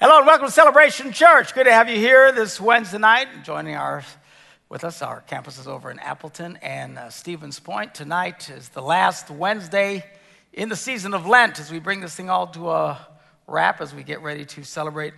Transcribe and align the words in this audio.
Hello 0.00 0.18
and 0.18 0.26
welcome 0.26 0.48
to 0.48 0.52
Celebration 0.52 1.12
Church. 1.12 1.54
Good 1.54 1.64
to 1.64 1.72
have 1.72 1.88
you 1.88 1.96
here 1.96 2.32
this 2.32 2.60
Wednesday 2.60 2.98
night. 2.98 3.28
Joining 3.44 3.76
our 3.76 4.02
with 4.68 4.82
us, 4.82 5.02
our 5.02 5.20
campus 5.20 5.56
is 5.56 5.68
over 5.68 5.88
in 5.88 6.00
Appleton 6.00 6.58
and 6.62 6.98
uh, 6.98 7.10
Stevens 7.10 7.60
Point. 7.60 7.94
Tonight 7.94 8.50
is 8.50 8.70
the 8.70 8.82
last 8.82 9.30
Wednesday 9.30 10.04
in 10.52 10.68
the 10.68 10.74
season 10.74 11.14
of 11.14 11.26
Lent 11.26 11.60
as 11.60 11.70
we 11.70 11.78
bring 11.78 12.00
this 12.00 12.16
thing 12.16 12.28
all 12.28 12.48
to 12.48 12.70
a 12.70 13.06
wrap 13.46 13.80
as 13.80 13.94
we 13.94 14.02
get 14.02 14.20
ready 14.20 14.44
to 14.44 14.64
celebrate. 14.64 15.14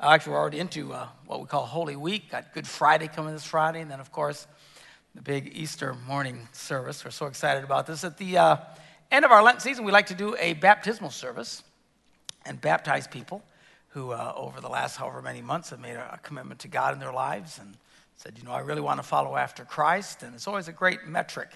Uh, 0.00 0.08
actually, 0.08 0.32
we're 0.32 0.40
already 0.40 0.58
into 0.58 0.92
uh, 0.92 1.06
what 1.26 1.40
we 1.40 1.46
call 1.46 1.64
Holy 1.64 1.94
Week. 1.94 2.28
Got 2.28 2.52
Good 2.52 2.66
Friday 2.66 3.06
coming 3.06 3.32
this 3.32 3.44
Friday, 3.44 3.80
and 3.80 3.88
then 3.88 4.00
of 4.00 4.10
course 4.10 4.48
the 5.14 5.22
big 5.22 5.52
Easter 5.54 5.94
morning 5.94 6.48
service. 6.50 7.04
We're 7.04 7.12
so 7.12 7.26
excited 7.26 7.62
about 7.62 7.86
this. 7.86 8.02
At 8.02 8.18
the 8.18 8.38
uh, 8.38 8.56
end 9.12 9.24
of 9.24 9.30
our 9.30 9.44
Lent 9.44 9.62
season, 9.62 9.84
we 9.84 9.92
like 9.92 10.06
to 10.06 10.14
do 10.14 10.34
a 10.40 10.54
baptismal 10.54 11.10
service 11.10 11.62
and 12.44 12.60
baptize 12.60 13.06
people 13.06 13.40
who, 13.96 14.10
uh, 14.12 14.30
over 14.36 14.60
the 14.60 14.68
last 14.68 14.98
however 14.98 15.22
many 15.22 15.40
months, 15.40 15.70
have 15.70 15.80
made 15.80 15.96
a 15.96 16.20
commitment 16.22 16.60
to 16.60 16.68
God 16.68 16.92
in 16.92 17.00
their 17.00 17.14
lives 17.14 17.58
and 17.58 17.78
said, 18.16 18.34
you 18.36 18.44
know, 18.44 18.50
I 18.50 18.60
really 18.60 18.82
want 18.82 19.00
to 19.00 19.02
follow 19.02 19.36
after 19.36 19.64
Christ. 19.64 20.22
And 20.22 20.34
it's 20.34 20.46
always 20.46 20.68
a 20.68 20.72
great 20.72 21.06
metric 21.06 21.48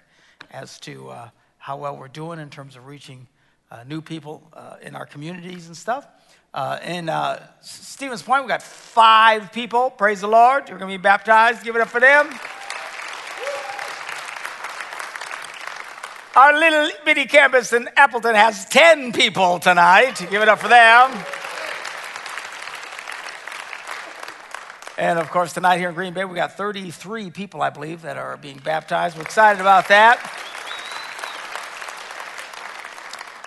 as 0.51 0.81
to 0.81 1.11
uh, 1.11 1.29
how 1.59 1.77
well 1.77 1.99
we're 1.99 2.09
doing 2.09 2.41
in 2.41 2.49
terms 2.49 2.77
of 2.77 2.87
reaching 2.87 3.27
uh, 3.71 3.85
new 3.87 4.01
people 4.01 4.43
uh, 4.55 4.77
in 4.81 4.97
our 4.97 5.05
communities 5.05 5.67
and 5.67 5.77
stuff. 5.77 6.07
Uh, 6.55 6.79
in 6.83 7.11
uh, 7.11 7.47
Stevens 7.61 8.23
Point, 8.23 8.45
we've 8.45 8.49
got 8.49 8.63
five 8.63 9.53
people. 9.53 9.91
Praise 9.91 10.23
the 10.23 10.29
Lord. 10.29 10.67
You're 10.67 10.79
going 10.79 10.91
to 10.91 10.97
be 10.97 11.03
baptized. 11.03 11.63
Give 11.63 11.77
it 11.77 11.83
up 11.83 11.89
for 11.89 12.01
them. 12.01 12.27
Our 16.35 16.59
little 16.59 16.89
bitty 17.05 17.27
campus 17.27 17.75
in 17.75 17.87
Appleton 17.99 18.35
has 18.35 18.65
10 18.65 19.13
people 19.13 19.59
tonight. 19.59 20.27
Give 20.31 20.41
it 20.41 20.49
up 20.49 20.59
for 20.59 20.69
them. 20.69 21.23
And 25.01 25.19
of 25.19 25.31
course, 25.31 25.55
tonight 25.55 25.79
here 25.79 25.89
in 25.89 25.95
Green 25.95 26.13
Bay, 26.13 26.27
we 26.27 26.35
got 26.35 26.59
33 26.59 27.31
people, 27.31 27.63
I 27.63 27.71
believe, 27.71 28.03
that 28.03 28.19
are 28.19 28.37
being 28.37 28.59
baptized. 28.59 29.17
We're 29.17 29.23
excited 29.23 29.59
about 29.59 29.89
that. 29.89 30.19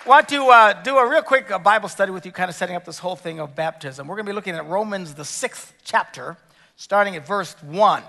Want 0.04 0.28
to 0.30 0.46
uh, 0.46 0.82
do 0.82 0.96
a 0.98 1.08
real 1.08 1.22
quick 1.22 1.52
uh, 1.52 1.60
Bible 1.60 1.88
study 1.88 2.10
with 2.10 2.26
you, 2.26 2.32
kind 2.32 2.50
of 2.50 2.56
setting 2.56 2.74
up 2.74 2.84
this 2.84 2.98
whole 2.98 3.14
thing 3.14 3.38
of 3.38 3.54
baptism. 3.54 4.08
We're 4.08 4.16
going 4.16 4.26
to 4.26 4.32
be 4.32 4.34
looking 4.34 4.56
at 4.56 4.66
Romans, 4.66 5.14
the 5.14 5.24
sixth 5.24 5.72
chapter, 5.84 6.36
starting 6.74 7.14
at 7.14 7.24
verse 7.24 7.54
1. 7.62 8.02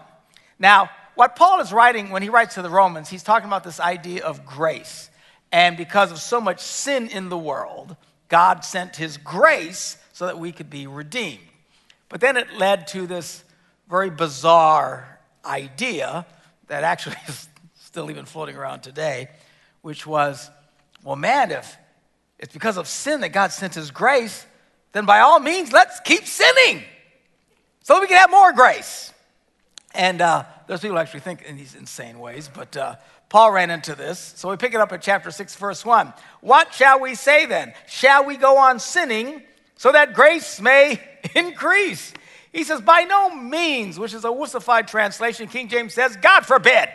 Now, 0.58 0.90
what 1.14 1.36
Paul 1.36 1.60
is 1.60 1.72
writing 1.72 2.10
when 2.10 2.24
he 2.24 2.30
writes 2.30 2.56
to 2.56 2.64
the 2.64 2.70
Romans, 2.72 3.10
he's 3.10 3.22
talking 3.22 3.48
about 3.48 3.64
this 3.64 3.80
idea 3.80 4.26
of 4.26 4.44
grace. 4.44 5.12
And 5.52 5.78
because 5.78 6.12
of 6.12 6.18
so 6.18 6.42
much 6.42 6.62
sin 6.62 7.10
in 7.10 7.30
the 7.30 7.38
world, 7.38 7.96
God 8.28 8.66
sent 8.66 8.96
his 8.96 9.18
grace 9.18 9.98
so 10.14 10.26
that 10.26 10.40
we 10.40 10.52
could 10.52 10.72
be 10.72 10.88
redeemed. 10.88 11.42
But 12.10 12.22
then 12.22 12.38
it 12.38 12.54
led 12.54 12.88
to 12.88 13.08
this 13.08 13.44
very 13.90 14.10
bizarre 14.10 15.20
idea 15.44 16.26
that 16.68 16.84
actually 16.84 17.18
is 17.28 17.48
still 17.76 18.10
even 18.10 18.26
floating 18.26 18.56
around 18.56 18.82
today, 18.82 19.30
which 19.82 20.06
was 20.06 20.50
well, 21.04 21.16
man, 21.16 21.52
if 21.52 21.78
it's 22.40 22.52
because 22.52 22.78
of 22.78 22.88
sin 22.88 23.22
that 23.22 23.30
God 23.30 23.52
sent 23.52 23.76
his 23.76 23.92
grace, 23.92 24.46
then 24.92 25.06
by 25.06 25.20
all 25.20 25.40
means, 25.40 25.72
let's 25.72 26.00
keep 26.00 26.26
sinning 26.26 26.84
so 27.82 28.02
we 28.02 28.08
can 28.08 28.18
have 28.18 28.32
more 28.32 28.52
grace. 28.54 29.14
And 29.94 30.20
uh, 30.20 30.46
those 30.66 30.82
people 30.82 30.98
actually 30.98 31.20
think 31.20 31.44
in 31.44 31.56
these 31.56 31.76
insane 31.76 32.20
ways, 32.20 32.50
but 32.52 32.76
uh, 32.76 32.96
Paul 33.30 33.52
ran 33.52 33.70
into 33.70 33.94
this. 33.94 34.34
So 34.36 34.50
we 34.50 34.58
pick 34.58 34.74
it 34.74 34.80
up 34.80 34.92
at 34.92 35.04
chapter 35.04 35.30
6, 35.30 35.56
verse 35.56 35.86
1. 35.86 36.12
What 36.42 36.74
shall 36.74 37.00
we 37.00 37.14
say 37.14 37.46
then? 37.46 37.74
Shall 37.88 38.26
we 38.26 38.36
go 38.36 38.58
on 38.58 38.80
sinning 38.80 39.44
so 39.76 39.92
that 39.92 40.16
grace 40.16 40.60
may 40.60 41.00
increase. 41.36 42.14
He 42.56 42.64
says, 42.64 42.80
by 42.80 43.02
no 43.02 43.36
means, 43.36 44.00
which 44.00 44.14
is 44.14 44.24
a 44.24 44.30
wussified 44.30 44.88
translation. 44.88 45.50
King 45.50 45.68
James 45.68 45.94
says, 45.94 46.16
God 46.16 46.46
forbid. 46.46 46.88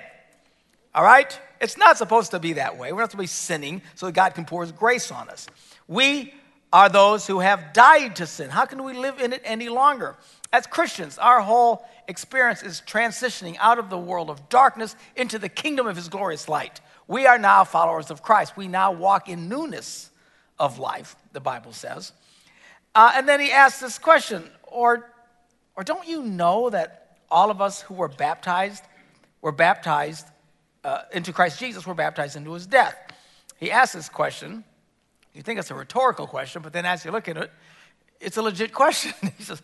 All 0.94 1.04
right? 1.04 1.38
It's 1.60 1.76
not 1.76 1.98
supposed 1.98 2.30
to 2.30 2.38
be 2.38 2.54
that 2.54 2.78
way. 2.78 2.94
We're 2.94 3.00
not 3.00 3.10
supposed 3.10 3.28
to 3.28 3.34
be 3.34 3.56
sinning 3.58 3.82
so 3.94 4.06
that 4.06 4.12
God 4.12 4.34
can 4.34 4.46
pour 4.46 4.62
his 4.62 4.72
grace 4.72 5.12
on 5.12 5.28
us. 5.28 5.46
We 5.86 6.32
are 6.72 6.88
those 6.88 7.26
who 7.26 7.40
have 7.40 7.74
died 7.74 8.16
to 8.16 8.26
sin. 8.26 8.48
How 8.48 8.64
can 8.64 8.82
we 8.84 8.94
live 8.94 9.20
in 9.20 9.34
it 9.34 9.42
any 9.44 9.68
longer? 9.68 10.16
As 10.50 10.66
Christians, 10.66 11.18
our 11.18 11.42
whole 11.42 11.86
experience 12.08 12.62
is 12.62 12.82
transitioning 12.86 13.56
out 13.60 13.78
of 13.78 13.90
the 13.90 13.98
world 13.98 14.30
of 14.30 14.48
darkness 14.48 14.96
into 15.14 15.38
the 15.38 15.50
kingdom 15.50 15.86
of 15.86 15.94
his 15.94 16.08
glorious 16.08 16.48
light. 16.48 16.80
We 17.06 17.26
are 17.26 17.38
now 17.38 17.64
followers 17.64 18.10
of 18.10 18.22
Christ. 18.22 18.56
We 18.56 18.66
now 18.66 18.92
walk 18.92 19.28
in 19.28 19.50
newness 19.50 20.10
of 20.58 20.78
life, 20.78 21.16
the 21.34 21.40
Bible 21.40 21.74
says. 21.74 22.12
Uh, 22.94 23.12
and 23.14 23.28
then 23.28 23.40
he 23.40 23.52
asks 23.52 23.80
this 23.80 23.98
question, 23.98 24.50
or, 24.62 25.06
or 25.80 25.82
don't 25.82 26.06
you 26.06 26.22
know 26.22 26.68
that 26.68 27.16
all 27.30 27.50
of 27.50 27.62
us 27.62 27.80
who 27.80 27.94
were 27.94 28.08
baptized 28.08 28.84
were 29.40 29.50
baptized 29.50 30.26
uh, 30.84 31.04
into 31.10 31.32
Christ 31.32 31.58
Jesus, 31.58 31.86
were 31.86 31.94
baptized 31.94 32.36
into 32.36 32.52
his 32.52 32.66
death? 32.66 32.94
He 33.56 33.70
asks 33.70 33.94
this 33.94 34.10
question. 34.10 34.62
You 35.32 35.40
think 35.40 35.58
it's 35.58 35.70
a 35.70 35.74
rhetorical 35.74 36.26
question, 36.26 36.60
but 36.60 36.74
then 36.74 36.84
as 36.84 37.02
you 37.02 37.10
look 37.10 37.28
at 37.28 37.38
it, 37.38 37.50
it's 38.20 38.36
a 38.36 38.42
legit 38.42 38.74
question. 38.74 39.14
he 39.38 39.42
says, 39.42 39.62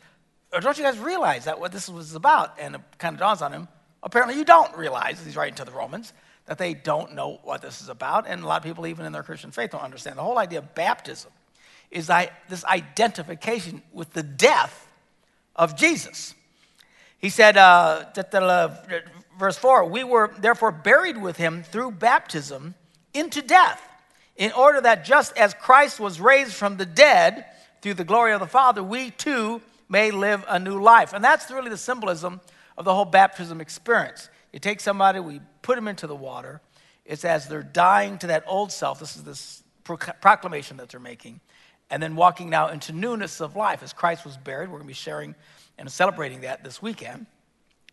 or 0.55 0.61
don't 0.61 0.79
you 0.79 0.85
guys 0.85 0.99
realize 0.99 1.45
that 1.45 1.61
what 1.61 1.71
this 1.71 1.87
was 1.87 2.15
about? 2.15 2.59
And 2.59 2.77
it 2.77 2.81
kind 2.97 3.13
of 3.13 3.21
dawns 3.21 3.43
on 3.43 3.53
him. 3.53 3.69
Apparently, 4.03 4.39
you 4.39 4.45
don't 4.47 4.75
realize, 4.75 5.23
he's 5.23 5.37
writing 5.37 5.57
to 5.57 5.67
the 5.67 5.71
Romans, 5.71 6.15
that 6.47 6.57
they 6.57 6.73
don't 6.73 7.15
know 7.15 7.41
what 7.43 7.61
this 7.61 7.83
is 7.83 7.91
about. 7.91 8.27
And 8.27 8.43
a 8.43 8.47
lot 8.47 8.57
of 8.57 8.63
people, 8.63 8.87
even 8.87 9.05
in 9.05 9.13
their 9.13 9.23
Christian 9.23 9.51
faith, 9.51 9.73
don't 9.73 9.83
understand. 9.83 10.17
The 10.17 10.23
whole 10.23 10.39
idea 10.39 10.61
of 10.61 10.75
baptism 10.75 11.31
is 11.91 12.07
this 12.49 12.65
identification 12.65 13.83
with 13.93 14.15
the 14.15 14.23
death 14.23 14.86
of 15.57 15.77
Jesus. 15.77 16.35
He 17.19 17.31
said, 17.31 17.57
uh, 17.57 18.05
verse 19.39 19.59
4 19.59 19.87
We 19.87 20.05
were 20.05 20.33
therefore 20.39 20.71
buried 20.71 21.21
with 21.21 21.37
him 21.37 21.63
through 21.63 21.93
baptism 21.93 22.75
into 23.15 23.43
death, 23.43 23.83
in 24.37 24.53
order 24.53 24.81
that 24.81 25.05
just 25.05 25.37
as 25.37 25.55
Christ 25.55 25.99
was 25.99 26.21
raised 26.21 26.53
from 26.53 26.77
the 26.77 26.87
dead 26.87 27.47
through 27.81 27.95
the 27.95 28.05
glory 28.05 28.33
of 28.33 28.41
the 28.41 28.47
Father, 28.47 28.83
we 28.83 29.11
too 29.11 29.63
may 29.89 30.11
live 30.11 30.45
a 30.49 30.59
new 30.59 30.81
life. 30.81 31.13
And 31.13 31.25
that's 31.25 31.51
really 31.51 31.71
the 31.71 31.77
symbolism 31.77 32.41
of 32.77 32.85
the 32.85 32.95
whole 32.95 33.05
baptism 33.05 33.61
experience. 33.61 34.29
You 34.53 34.59
take 34.59 34.81
somebody, 34.81 35.21
we 35.21 35.41
put 35.63 35.77
them 35.77 35.89
into 35.89 36.07
the 36.07 36.15
water. 36.15 36.61
It's 37.05 37.25
as 37.25 37.49
they're 37.49 37.63
dying 37.63 38.19
to 38.19 38.27
that 38.29 38.45
old 38.47 38.73
self. 38.73 38.99
This 38.99 39.17
is 39.17 39.23
this 39.23 39.63
proclamation 39.85 40.77
that 40.79 40.89
they're 40.89 41.01
making 41.01 41.41
and 41.91 42.03
then 42.03 42.17
walking 42.17 42.51
now 42.51 42.69
into 42.69 42.93
newness 42.93 43.41
of 43.41 43.57
life. 43.57 43.83
As 43.83 43.93
Christ 43.93 44.25
was 44.25 44.37
buried, 44.37 44.69
we're 44.69 44.79
going 44.79 44.87
to 44.87 44.89
be 44.89 44.95
sharing 44.95 45.35
and 45.79 45.91
celebrating 45.91 46.41
that 46.41 46.65
this 46.65 46.83
weekend. 46.83 47.27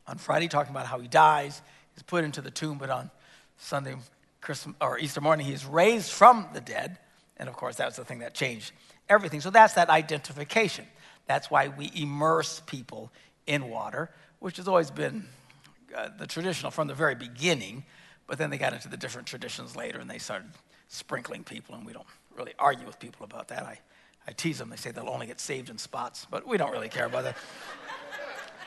On 0.08 0.18
Friday, 0.18 0.48
talking 0.48 0.72
about 0.72 0.86
how 0.86 1.00
he 1.00 1.08
dies, 1.08 1.62
he's 1.94 2.04
put 2.04 2.24
into 2.24 2.42
the 2.42 2.52
tomb, 2.52 2.78
but 2.78 2.90
on 2.90 3.10
Sunday, 3.58 3.96
Christmas, 4.42 4.76
or 4.82 5.00
Easter 5.00 5.22
morning, 5.22 5.46
he 5.46 5.54
is 5.54 5.66
raised 5.66 6.12
from 6.12 6.48
the 6.54 6.62
dead. 6.62 6.98
And 7.38 7.48
of 7.48 7.56
course, 7.56 7.76
that's 7.76 7.96
the 7.96 8.06
thing 8.06 8.20
that 8.20 8.34
changed 8.34 8.72
everything. 9.10 9.42
So 9.42 9.50
that's 9.50 9.74
that 9.74 9.90
identification. 9.90 10.86
That's 11.26 11.50
why 11.50 11.70
we 11.70 11.92
immerse 11.96 12.62
people 12.66 13.12
in 13.48 13.70
water, 13.70 14.10
which 14.40 14.58
has 14.58 14.68
always 14.68 14.92
been 14.92 15.26
uh, 15.96 16.10
the 16.18 16.28
traditional 16.28 16.72
from 16.72 16.88
the 16.88 16.94
very 16.94 17.16
beginning. 17.16 17.86
But 18.28 18.38
then 18.38 18.50
they 18.50 18.58
got 18.58 18.74
into 18.74 18.88
the 18.88 18.98
different 18.98 19.28
traditions 19.28 19.76
later 19.76 20.00
and 20.00 20.10
they 20.10 20.18
started 20.18 20.50
sprinkling 20.88 21.44
people, 21.44 21.76
and 21.76 21.86
we 21.86 21.94
don't 21.94 22.06
really 22.36 22.54
argue 22.60 22.86
with 22.86 23.00
people 23.00 23.26
about 23.26 23.48
that. 23.50 23.64
I, 23.64 23.80
I 24.28 24.32
tease 24.32 24.60
them. 24.60 24.70
They 24.70 24.76
say 24.76 24.92
they'll 24.92 25.10
only 25.10 25.28
get 25.28 25.40
saved 25.40 25.70
in 25.70 25.78
spots, 25.78 26.28
but 26.30 26.48
we 26.48 26.58
don't 26.58 26.72
really 26.72 26.90
care 26.90 27.06
about 27.06 27.24
that. 27.24 27.38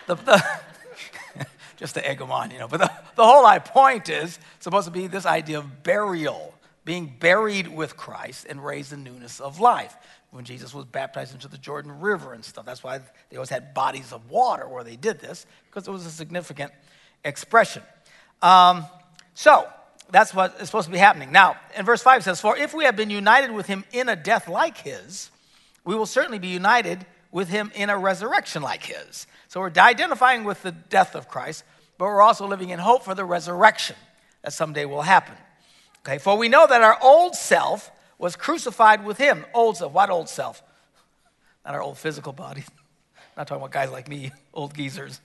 the, 0.06 0.14
the 0.16 0.44
just 1.76 1.94
to 1.94 2.06
egg 2.06 2.18
them 2.18 2.30
on, 2.30 2.50
you 2.50 2.58
know. 2.58 2.68
But 2.68 2.80
the, 2.80 2.92
the 3.16 3.24
whole 3.24 3.58
point 3.60 4.08
is 4.08 4.38
supposed 4.60 4.86
to 4.86 4.90
be 4.90 5.06
this 5.06 5.26
idea 5.26 5.58
of 5.58 5.82
burial, 5.82 6.54
being 6.84 7.14
buried 7.18 7.68
with 7.68 7.96
Christ 7.96 8.46
and 8.48 8.64
raised 8.64 8.92
in 8.92 9.02
newness 9.02 9.40
of 9.40 9.60
life. 9.60 9.96
When 10.30 10.44
Jesus 10.44 10.74
was 10.74 10.84
baptized 10.84 11.32
into 11.32 11.48
the 11.48 11.58
Jordan 11.58 12.00
River 12.00 12.34
and 12.34 12.44
stuff, 12.44 12.66
that's 12.66 12.82
why 12.82 13.00
they 13.30 13.36
always 13.36 13.48
had 13.48 13.72
bodies 13.74 14.12
of 14.12 14.30
water 14.30 14.68
where 14.68 14.84
they 14.84 14.96
did 14.96 15.20
this, 15.20 15.46
because 15.70 15.88
it 15.88 15.90
was 15.90 16.04
a 16.04 16.10
significant 16.10 16.72
expression. 17.24 17.82
Um, 18.42 18.84
so, 19.34 19.68
that's 20.10 20.32
what 20.32 20.56
is 20.60 20.68
supposed 20.68 20.86
to 20.86 20.92
be 20.92 20.98
happening. 20.98 21.32
Now, 21.32 21.56
in 21.76 21.84
verse 21.84 22.02
5 22.02 22.24
says, 22.24 22.40
For 22.40 22.56
if 22.56 22.74
we 22.74 22.84
have 22.84 22.96
been 22.96 23.10
united 23.10 23.50
with 23.50 23.66
him 23.66 23.84
in 23.92 24.08
a 24.08 24.16
death 24.16 24.48
like 24.48 24.78
his, 24.78 25.30
we 25.84 25.94
will 25.94 26.06
certainly 26.06 26.38
be 26.38 26.48
united 26.48 27.04
with 27.32 27.48
him 27.48 27.72
in 27.74 27.90
a 27.90 27.98
resurrection 27.98 28.62
like 28.62 28.84
his. 28.84 29.26
So 29.48 29.60
we're 29.60 29.72
identifying 29.76 30.44
with 30.44 30.62
the 30.62 30.72
death 30.72 31.14
of 31.14 31.28
Christ, 31.28 31.64
but 31.98 32.06
we're 32.06 32.22
also 32.22 32.46
living 32.46 32.70
in 32.70 32.78
hope 32.78 33.04
for 33.04 33.14
the 33.14 33.24
resurrection 33.24 33.96
that 34.42 34.52
someday 34.52 34.84
will 34.84 35.02
happen. 35.02 35.34
Okay, 36.00 36.18
for 36.18 36.36
we 36.36 36.48
know 36.48 36.66
that 36.66 36.82
our 36.82 36.98
old 37.02 37.34
self 37.34 37.90
was 38.18 38.36
crucified 38.36 39.04
with 39.04 39.18
him. 39.18 39.44
Old 39.52 39.76
self, 39.76 39.92
what 39.92 40.08
old 40.08 40.28
self? 40.28 40.62
Not 41.64 41.74
our 41.74 41.82
old 41.82 41.98
physical 41.98 42.32
body. 42.32 42.64
not 43.36 43.48
talking 43.48 43.60
about 43.60 43.72
guys 43.72 43.90
like 43.90 44.08
me, 44.08 44.30
old 44.54 44.74
geezers. 44.74 45.20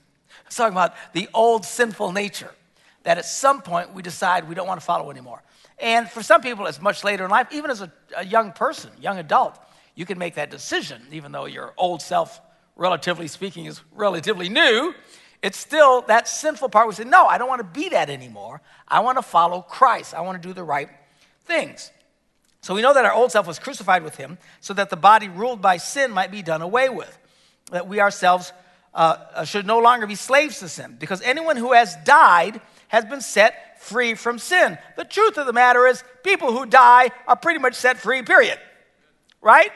I'm 0.45 0.51
talking 0.51 0.73
about 0.73 0.95
the 1.13 1.29
old 1.33 1.65
sinful 1.65 2.13
nature 2.13 2.51
that 3.03 3.17
at 3.17 3.25
some 3.25 3.61
point 3.61 3.93
we 3.93 4.01
decide 4.01 4.47
we 4.47 4.55
don't 4.55 4.67
want 4.67 4.79
to 4.79 4.85
follow 4.85 5.11
anymore. 5.11 5.41
And 5.79 6.09
for 6.09 6.21
some 6.21 6.41
people, 6.41 6.67
it's 6.67 6.81
much 6.81 7.03
later 7.03 7.25
in 7.25 7.31
life, 7.31 7.47
even 7.51 7.71
as 7.71 7.81
a, 7.81 7.91
a 8.15 8.25
young 8.25 8.51
person, 8.51 8.91
young 9.01 9.17
adult, 9.17 9.57
you 9.95 10.05
can 10.05 10.17
make 10.17 10.35
that 10.35 10.51
decision, 10.51 11.01
even 11.11 11.31
though 11.31 11.45
your 11.45 11.73
old 11.77 12.01
self 12.01 12.39
relatively 12.75 13.27
speaking, 13.27 13.65
is 13.65 13.81
relatively 13.93 14.49
new, 14.49 14.93
it's 15.41 15.57
still 15.57 16.01
that 16.03 16.27
sinful 16.27 16.69
part. 16.69 16.87
We 16.87 16.93
say, 16.93 17.03
no, 17.03 17.25
I 17.25 17.37
don't 17.37 17.49
want 17.49 17.59
to 17.59 17.79
be 17.79 17.89
that 17.89 18.09
anymore. 18.09 18.61
I 18.87 18.99
want 18.99 19.17
to 19.17 19.23
follow 19.23 19.61
Christ. 19.61 20.13
I 20.13 20.21
want 20.21 20.41
to 20.41 20.47
do 20.47 20.53
the 20.53 20.63
right 20.63 20.89
things. 21.45 21.91
So 22.61 22.75
we 22.75 22.81
know 22.81 22.93
that 22.93 23.05
our 23.05 23.13
old 23.13 23.31
self 23.31 23.47
was 23.47 23.57
crucified 23.57 24.03
with 24.03 24.17
him 24.17 24.37
so 24.59 24.73
that 24.75 24.89
the 24.89 24.95
body 24.95 25.29
ruled 25.29 25.61
by 25.61 25.77
sin 25.77 26.11
might 26.11 26.31
be 26.31 26.43
done 26.43 26.61
away 26.61 26.89
with. 26.89 27.17
That 27.71 27.87
we 27.87 27.99
ourselves 27.99 28.53
uh, 28.93 29.17
uh 29.33 29.45
should 29.45 29.65
no 29.65 29.79
longer 29.79 30.05
be 30.05 30.15
slaves 30.15 30.59
to 30.59 30.69
sin 30.69 30.97
because 30.99 31.21
anyone 31.21 31.55
who 31.55 31.71
has 31.73 31.95
died 32.03 32.61
has 32.91 33.05
been 33.05 33.21
set 33.21 33.79
free 33.79 34.15
from 34.15 34.37
sin. 34.37 34.77
The 34.97 35.05
truth 35.05 35.37
of 35.37 35.47
the 35.47 35.53
matter 35.53 35.87
is, 35.87 36.03
people 36.23 36.51
who 36.51 36.65
die 36.65 37.11
are 37.25 37.37
pretty 37.37 37.57
much 37.57 37.75
set 37.75 37.97
free, 37.97 38.21
period. 38.21 38.59
Right? 39.41 39.71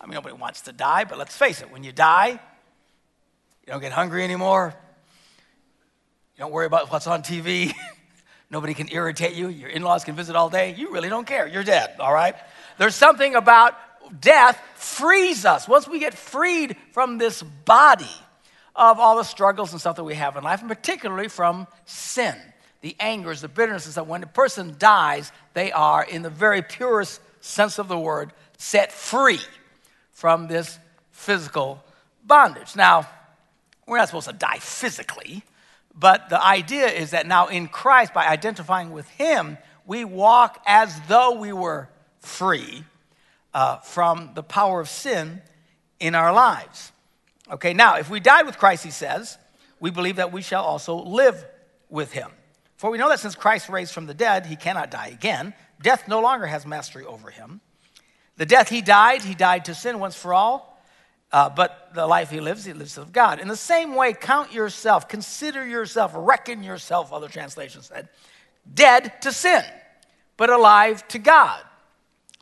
I 0.00 0.06
mean, 0.06 0.14
nobody 0.14 0.34
wants 0.34 0.62
to 0.62 0.72
die, 0.72 1.04
but 1.04 1.16
let's 1.16 1.36
face 1.36 1.62
it, 1.62 1.70
when 1.70 1.84
you 1.84 1.92
die, 1.92 2.30
you 2.30 2.38
don't 3.68 3.80
get 3.80 3.92
hungry 3.92 4.24
anymore. 4.24 4.74
You 6.34 6.40
don't 6.40 6.50
worry 6.50 6.66
about 6.66 6.90
what's 6.90 7.06
on 7.06 7.22
TV. 7.22 7.72
Nobody 8.50 8.74
can 8.74 8.88
irritate 8.90 9.34
you. 9.34 9.48
Your 9.48 9.70
in 9.70 9.82
laws 9.82 10.02
can 10.02 10.16
visit 10.16 10.34
all 10.34 10.50
day. 10.50 10.74
You 10.74 10.92
really 10.92 11.08
don't 11.08 11.26
care. 11.26 11.46
You're 11.46 11.62
dead, 11.62 11.94
all 12.00 12.12
right? 12.12 12.34
There's 12.78 12.96
something 12.96 13.36
about 13.36 13.74
death 14.20 14.60
frees 14.74 15.44
us. 15.44 15.68
Once 15.68 15.86
we 15.86 16.00
get 16.00 16.14
freed 16.14 16.76
from 16.90 17.18
this 17.18 17.42
body 17.42 18.10
of 18.76 18.98
all 18.98 19.16
the 19.16 19.22
struggles 19.22 19.72
and 19.72 19.80
stuff 19.80 19.96
that 19.96 20.04
we 20.04 20.14
have 20.14 20.36
in 20.36 20.44
life, 20.44 20.60
and 20.60 20.68
particularly 20.68 21.28
from 21.28 21.66
sin, 21.84 22.34
the 22.80 22.96
angers, 22.98 23.40
the 23.40 23.48
bitternesses, 23.48 23.94
that 23.94 24.06
when 24.06 24.22
a 24.22 24.26
person 24.26 24.76
dies, 24.78 25.32
they 25.54 25.72
are, 25.72 26.04
in 26.04 26.22
the 26.22 26.30
very 26.30 26.62
purest 26.62 27.20
sense 27.40 27.78
of 27.78 27.88
the 27.88 27.98
word, 27.98 28.32
set 28.58 28.92
free 28.92 29.40
from 30.12 30.48
this 30.48 30.78
physical 31.10 31.82
bondage. 32.24 32.74
Now, 32.74 33.08
we're 33.86 33.98
not 33.98 34.08
supposed 34.08 34.28
to 34.28 34.34
die 34.34 34.58
physically, 34.58 35.42
but 35.94 36.28
the 36.28 36.44
idea 36.44 36.86
is 36.86 37.10
that 37.10 37.26
now 37.26 37.48
in 37.48 37.68
Christ, 37.68 38.12
by 38.12 38.26
identifying 38.26 38.90
with 38.90 39.08
Him, 39.10 39.58
we 39.86 40.04
walk 40.04 40.62
as 40.66 40.98
though 41.08 41.38
we 41.38 41.52
were 41.52 41.88
free 42.18 42.84
uh, 43.52 43.76
from 43.78 44.30
the 44.34 44.42
power 44.42 44.80
of 44.80 44.88
sin 44.88 45.42
in 46.00 46.14
our 46.14 46.32
lives. 46.32 46.90
Okay, 47.50 47.74
now, 47.74 47.96
if 47.96 48.08
we 48.08 48.20
died 48.20 48.46
with 48.46 48.58
Christ, 48.58 48.84
he 48.84 48.90
says, 48.90 49.38
we 49.80 49.90
believe 49.90 50.16
that 50.16 50.32
we 50.32 50.42
shall 50.42 50.64
also 50.64 50.96
live 50.96 51.44
with 51.90 52.12
him. 52.12 52.30
For 52.76 52.90
we 52.90 52.98
know 52.98 53.08
that 53.08 53.20
since 53.20 53.34
Christ 53.34 53.68
raised 53.68 53.92
from 53.92 54.06
the 54.06 54.14
dead, 54.14 54.46
he 54.46 54.56
cannot 54.56 54.90
die 54.90 55.08
again. 55.08 55.54
Death 55.82 56.08
no 56.08 56.20
longer 56.20 56.46
has 56.46 56.66
mastery 56.66 57.04
over 57.04 57.30
him. 57.30 57.60
The 58.36 58.46
death 58.46 58.68
he 58.68 58.80
died, 58.80 59.22
he 59.22 59.34
died 59.34 59.66
to 59.66 59.74
sin 59.74 59.98
once 59.98 60.16
for 60.16 60.34
all. 60.34 60.82
Uh, 61.30 61.50
but 61.50 61.90
the 61.94 62.06
life 62.06 62.30
he 62.30 62.40
lives, 62.40 62.64
he 62.64 62.72
lives 62.72 62.96
of 62.96 63.12
God. 63.12 63.40
In 63.40 63.48
the 63.48 63.56
same 63.56 63.94
way, 63.94 64.12
count 64.12 64.52
yourself, 64.52 65.08
consider 65.08 65.66
yourself, 65.66 66.12
reckon 66.14 66.62
yourself, 66.62 67.12
other 67.12 67.28
translations 67.28 67.86
said, 67.86 68.08
dead 68.72 69.20
to 69.22 69.32
sin, 69.32 69.64
but 70.36 70.48
alive 70.48 71.06
to 71.08 71.18
God 71.18 71.60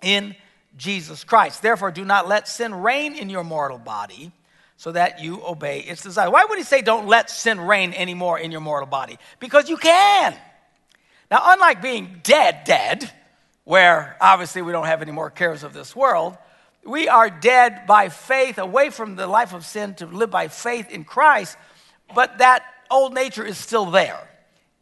in 0.03 0.37
Jesus 0.77 1.25
Christ. 1.25 1.63
Therefore, 1.63 1.91
do 1.91 2.05
not 2.05 2.29
let 2.29 2.49
sin 2.49 2.75
reign 2.75 3.15
in 3.15 3.31
your 3.31 3.45
mortal 3.45 3.79
body 3.79 4.33
so 4.83 4.91
that 4.91 5.21
you 5.21 5.41
obey 5.47 5.79
its 5.79 6.03
desire. 6.03 6.29
Why 6.29 6.45
would 6.45 6.59
he 6.59 6.65
say 6.65 6.83
don't 6.83 7.07
let 7.07 7.31
sin 7.31 7.61
reign 7.61 7.95
anymore 7.95 8.41
in 8.41 8.51
your 8.51 8.61
mortal 8.61 8.89
body? 8.89 9.17
Because 9.39 9.69
you 9.69 9.77
can. 9.77 10.35
Now, 11.31 11.41
unlike 11.41 11.81
being 11.81 12.19
dead, 12.25 12.63
dead, 12.65 13.09
where 13.63 14.17
obviously 14.21 14.61
we 14.61 14.73
don't 14.73 14.87
have 14.87 15.01
any 15.01 15.13
more 15.13 15.31
cares 15.31 15.63
of 15.63 15.73
this 15.73 15.95
world. 15.95 16.37
We 16.85 17.07
are 17.07 17.31
dead 17.31 17.87
by 17.87 18.09
faith, 18.09 18.59
away 18.59 18.91
from 18.91 19.15
the 19.15 19.29
life 19.29 19.55
of 19.55 19.65
sin 19.65 19.95
to 19.95 20.07
live 20.07 20.33
by 20.33 20.49
faith 20.49 20.91
in 20.91 21.05
Christ, 21.05 21.57
but 22.13 22.39
that 22.39 22.65
old 22.91 23.15
nature 23.15 23.45
is 23.47 23.59
still 23.59 23.87
there. 23.87 24.19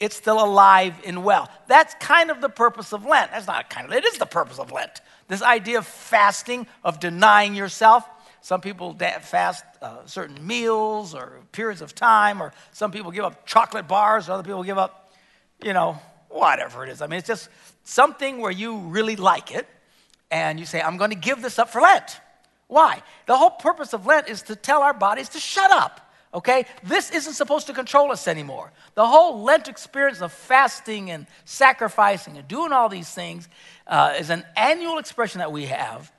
It's 0.00 0.16
still 0.16 0.42
alive 0.42 0.94
and 1.04 1.24
well. 1.24 1.50
That's 1.68 1.92
kind 2.00 2.30
of 2.30 2.40
the 2.40 2.48
purpose 2.48 2.94
of 2.94 3.04
Lent. 3.04 3.32
That's 3.32 3.46
not 3.46 3.68
kind 3.68 3.86
of, 3.86 3.92
it 3.92 4.06
is 4.06 4.16
the 4.16 4.24
purpose 4.24 4.58
of 4.58 4.72
Lent. 4.72 5.02
This 5.28 5.42
idea 5.42 5.76
of 5.76 5.86
fasting, 5.86 6.66
of 6.82 7.00
denying 7.00 7.54
yourself. 7.54 8.08
Some 8.42 8.60
people 8.60 8.96
fast 9.22 9.64
uh, 9.82 10.06
certain 10.06 10.46
meals 10.46 11.14
or 11.14 11.40
periods 11.52 11.82
of 11.82 11.94
time, 11.94 12.42
or 12.42 12.52
some 12.72 12.90
people 12.90 13.10
give 13.10 13.24
up 13.24 13.46
chocolate 13.46 13.86
bars, 13.86 14.28
or 14.28 14.32
other 14.32 14.42
people 14.42 14.62
give 14.62 14.78
up, 14.78 15.12
you 15.62 15.72
know, 15.72 15.98
whatever 16.28 16.82
it 16.84 16.88
is. 16.88 17.02
I 17.02 17.06
mean, 17.06 17.18
it's 17.18 17.28
just 17.28 17.48
something 17.84 18.40
where 18.40 18.52
you 18.52 18.78
really 18.78 19.16
like 19.16 19.52
it 19.52 19.66
and 20.30 20.58
you 20.58 20.66
say, 20.66 20.80
I'm 20.80 20.96
going 20.96 21.10
to 21.10 21.16
give 21.16 21.42
this 21.42 21.58
up 21.58 21.70
for 21.70 21.80
Lent. 21.80 22.20
Why? 22.68 23.02
The 23.26 23.36
whole 23.36 23.50
purpose 23.50 23.92
of 23.92 24.06
Lent 24.06 24.28
is 24.28 24.42
to 24.42 24.56
tell 24.56 24.82
our 24.82 24.94
bodies 24.94 25.28
to 25.30 25.40
shut 25.40 25.70
up. 25.70 26.12
Okay? 26.32 26.66
This 26.84 27.10
isn't 27.10 27.32
supposed 27.34 27.66
to 27.66 27.72
control 27.72 28.12
us 28.12 28.28
anymore. 28.28 28.72
The 28.94 29.06
whole 29.06 29.42
Lent 29.42 29.66
experience 29.66 30.22
of 30.22 30.32
fasting 30.32 31.10
and 31.10 31.26
sacrificing 31.44 32.36
and 32.36 32.46
doing 32.46 32.72
all 32.72 32.88
these 32.88 33.10
things 33.10 33.48
uh, 33.88 34.14
is 34.18 34.30
an 34.30 34.44
annual 34.56 34.98
expression 34.98 35.40
that 35.40 35.50
we 35.50 35.66
have 35.66 36.12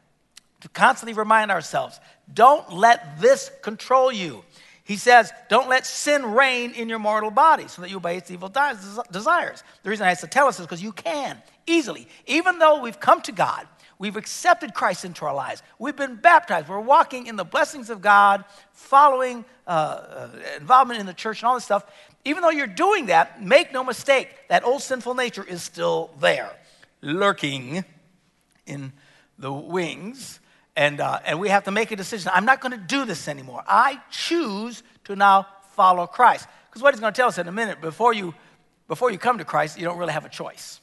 to 0.61 0.69
constantly 0.69 1.13
remind 1.13 1.51
ourselves 1.51 1.99
don't 2.33 2.71
let 2.71 3.19
this 3.19 3.51
control 3.61 4.11
you. 4.11 4.43
He 4.83 4.97
says, 4.97 5.31
Don't 5.49 5.69
let 5.69 5.85
sin 5.85 6.33
reign 6.33 6.71
in 6.71 6.89
your 6.89 6.99
mortal 6.99 7.31
body 7.31 7.67
so 7.67 7.81
that 7.81 7.89
you 7.89 7.97
obey 7.97 8.17
its 8.17 8.31
evil 8.31 8.49
desires. 8.49 9.63
The 9.83 9.89
reason 9.89 10.05
I 10.05 10.09
have 10.09 10.19
to 10.21 10.27
tell 10.27 10.47
us 10.47 10.59
is 10.59 10.65
because 10.65 10.81
you 10.81 10.91
can 10.91 11.41
easily. 11.67 12.07
Even 12.27 12.59
though 12.59 12.81
we've 12.81 12.99
come 12.99 13.21
to 13.21 13.31
God, 13.31 13.67
we've 13.99 14.17
accepted 14.17 14.73
Christ 14.73 15.05
into 15.05 15.25
our 15.25 15.33
lives, 15.33 15.61
we've 15.77 15.95
been 15.95 16.15
baptized, 16.15 16.67
we're 16.67 16.79
walking 16.79 17.27
in 17.27 17.35
the 17.35 17.43
blessings 17.43 17.89
of 17.89 18.01
God, 18.01 18.43
following 18.71 19.45
uh, 19.67 19.69
uh, 19.69 20.29
involvement 20.57 20.99
in 20.99 21.05
the 21.05 21.13
church 21.13 21.41
and 21.41 21.47
all 21.47 21.55
this 21.55 21.65
stuff. 21.65 21.85
Even 22.25 22.41
though 22.41 22.49
you're 22.49 22.67
doing 22.67 23.07
that, 23.07 23.43
make 23.43 23.71
no 23.71 23.83
mistake, 23.83 24.29
that 24.49 24.63
old 24.63 24.81
sinful 24.81 25.15
nature 25.15 25.43
is 25.43 25.63
still 25.63 26.11
there, 26.19 26.51
lurking 27.01 27.83
in 28.65 28.93
the 29.39 29.51
wings 29.51 30.39
and, 30.75 31.01
uh, 31.01 31.19
and 31.25 31.39
we 31.39 31.50
have 31.50 31.65
to 31.65 31.71
make 31.71 31.91
a 31.91 31.95
decision. 31.95 32.31
I'm 32.33 32.45
not 32.45 32.62
going 32.62 32.71
to 32.71 32.77
do 32.77 33.06
this 33.06 33.27
anymore. 33.27 33.63
I 33.68 34.00
choose 34.09 34.83
to 35.06 35.15
now 35.15 35.47
follow 35.73 36.07
Christ. 36.07 36.47
Because 36.69 36.81
what 36.81 36.94
he's 36.94 37.01
going 37.01 37.13
to 37.13 37.18
tell 37.18 37.27
us 37.27 37.38
in 37.38 37.47
a 37.47 37.51
minute, 37.51 37.81
before 37.81 38.13
you, 38.13 38.33
before 38.88 39.12
you 39.12 39.18
come 39.18 39.38
to 39.39 39.45
Christ, 39.45 39.77
you 39.77 39.83
don't 39.83 39.97
really 39.97 40.13
have 40.13 40.25
a 40.25 40.29
choice. 40.29 40.79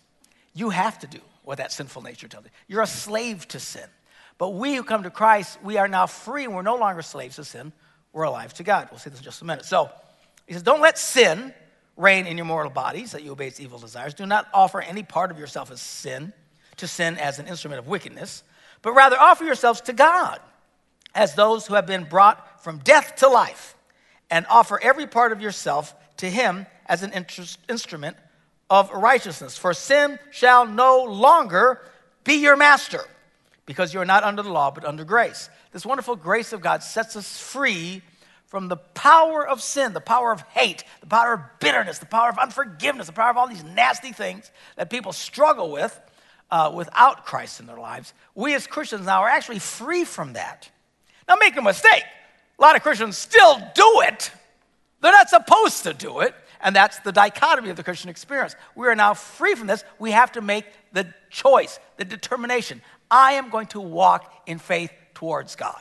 You 0.55 0.70
have 0.70 0.99
to 1.00 1.06
do 1.06 1.20
what 1.44 1.58
that 1.58 1.73
sinful 1.73 2.02
nature 2.02 2.29
tells 2.29 2.44
you. 2.44 2.50
You're 2.67 2.82
a 2.82 2.87
slave 2.87 3.49
to 3.49 3.61
sin. 3.61 3.87
But 4.37 4.50
we 4.50 4.75
who 4.76 4.82
come 4.82 5.02
to 5.02 5.11
Christ, 5.11 5.58
we 5.62 5.79
are 5.79 5.88
now 5.88 6.06
free 6.06 6.44
and 6.44 6.55
we're 6.55 6.62
no 6.62 6.76
longer 6.76 7.02
slaves 7.02 7.37
to 7.37 7.44
sin. 7.44 7.73
We're 8.12 8.25
alive 8.25 8.55
to 8.55 8.62
God. 8.62 8.89
We'll 8.91 9.01
see 9.01 9.10
this 9.10 9.20
in 9.20 9.24
just 9.24 9.43
a 9.43 9.44
minute. 9.44 9.65
So 9.65 9.91
he 10.46 10.53
says, 10.53 10.62
Don't 10.62 10.81
let 10.81 10.98
sin 10.98 11.53
reign 11.96 12.27
in 12.27 12.36
your 12.36 12.46
mortal 12.46 12.70
bodies 12.70 13.12
that 13.12 13.24
you 13.24 13.32
obey 13.32 13.48
its 13.48 13.58
evil 13.58 13.79
desires. 13.79 14.15
Do 14.15 14.27
not 14.27 14.46
offer 14.55 14.81
any 14.81 15.03
part 15.03 15.31
of 15.31 15.39
yourself 15.39 15.70
as 15.70 15.81
sin, 15.81 16.32
to 16.77 16.86
sin 16.86 17.19
as 17.19 17.39
an 17.39 17.48
instrument 17.48 17.81
of 17.81 17.89
wickedness 17.89 18.44
but 18.82 18.93
rather 18.93 19.19
offer 19.19 19.44
yourselves 19.44 19.81
to 19.82 19.93
God 19.93 20.41
as 21.15 21.35
those 21.35 21.67
who 21.67 21.75
have 21.75 21.87
been 21.87 22.05
brought 22.05 22.63
from 22.63 22.79
death 22.79 23.17
to 23.17 23.29
life, 23.29 23.77
and 24.31 24.47
offer 24.51 24.79
every 24.82 25.06
part 25.06 25.32
of 25.32 25.41
yourself 25.41 25.94
to 26.19 26.29
Him 26.29 26.67
as 26.87 27.03
an 27.03 27.13
instrument 27.69 28.17
of 28.69 28.91
righteousness. 28.91 29.56
For 29.56 29.73
sin 29.73 30.19
shall 30.31 30.67
no 30.67 31.05
longer 31.05 31.81
be 32.25 32.35
your 32.35 32.56
master, 32.56 33.01
because 33.65 33.94
you 33.94 34.01
are 34.01 34.05
not 34.05 34.25
under 34.25 34.43
the 34.43 34.53
law, 34.53 34.70
but 34.70 34.85
under 34.85 35.05
grace. 35.05 35.49
This 35.73 35.87
wonderful 35.87 36.17
grace 36.17 36.53
of 36.53 36.61
God 36.61 36.82
sets 36.82 37.17
us 37.17 37.41
free 37.41 38.03
from 38.47 38.69
the 38.69 38.77
power 38.77 39.47
of 39.47 39.63
sin, 39.63 39.93
the 39.93 40.01
power 40.01 40.32
of 40.32 40.41
hate, 40.49 40.85
the 41.01 41.06
power 41.06 41.35
of 41.35 41.41
bitterness, 41.61 41.99
the 41.99 42.06
power 42.06 42.31
of 42.31 42.39
unforgiveness, 42.39 43.06
the 43.06 43.13
power 43.13 43.31
of 43.31 43.37
all 43.37 43.49
these 43.49 43.65
nasty 43.65 44.13
things 44.13 44.51
that 44.77 44.91
people 44.91 45.13
struggle 45.13 45.70
with 45.70 45.99
uh, 46.50 46.72
without 46.74 47.24
Christ 47.24 47.60
in 47.60 47.67
their 47.67 47.78
lives. 47.78 48.14
We 48.34 48.55
as 48.55 48.67
Christians 48.67 49.06
now 49.06 49.22
are 49.22 49.28
actually 49.28 49.58
free 49.58 50.05
from 50.05 50.34
that. 50.34 50.70
Now, 51.28 51.36
make 51.40 51.56
a 51.56 51.62
mistake, 51.62 52.05
a 52.58 52.62
lot 52.62 52.76
of 52.76 52.82
Christians 52.82 53.19
still 53.19 53.58
do 53.74 54.02
it. 54.06 54.31
They're 55.00 55.12
not 55.12 55.28
supposed 55.28 55.82
to 55.84 55.93
do 55.93 56.20
it. 56.20 56.34
And 56.60 56.74
that's 56.74 56.98
the 57.00 57.12
dichotomy 57.12 57.70
of 57.70 57.76
the 57.76 57.84
Christian 57.84 58.10
experience. 58.10 58.56
We 58.74 58.88
are 58.88 58.96
now 58.96 59.14
free 59.14 59.55
from 59.55 59.69
this. 59.69 59.84
We 59.98 60.10
have 60.10 60.32
to 60.32 60.40
make 60.40 60.64
the 60.93 61.06
choice, 61.31 61.78
the 61.96 62.05
determination. 62.05 62.82
I 63.10 63.34
am 63.34 63.50
going 63.50 63.69
to 63.69 63.81
walk 63.81 64.43
in 64.46 64.58
faith 64.58 64.90
towards 65.14 65.55
God. 65.55 65.81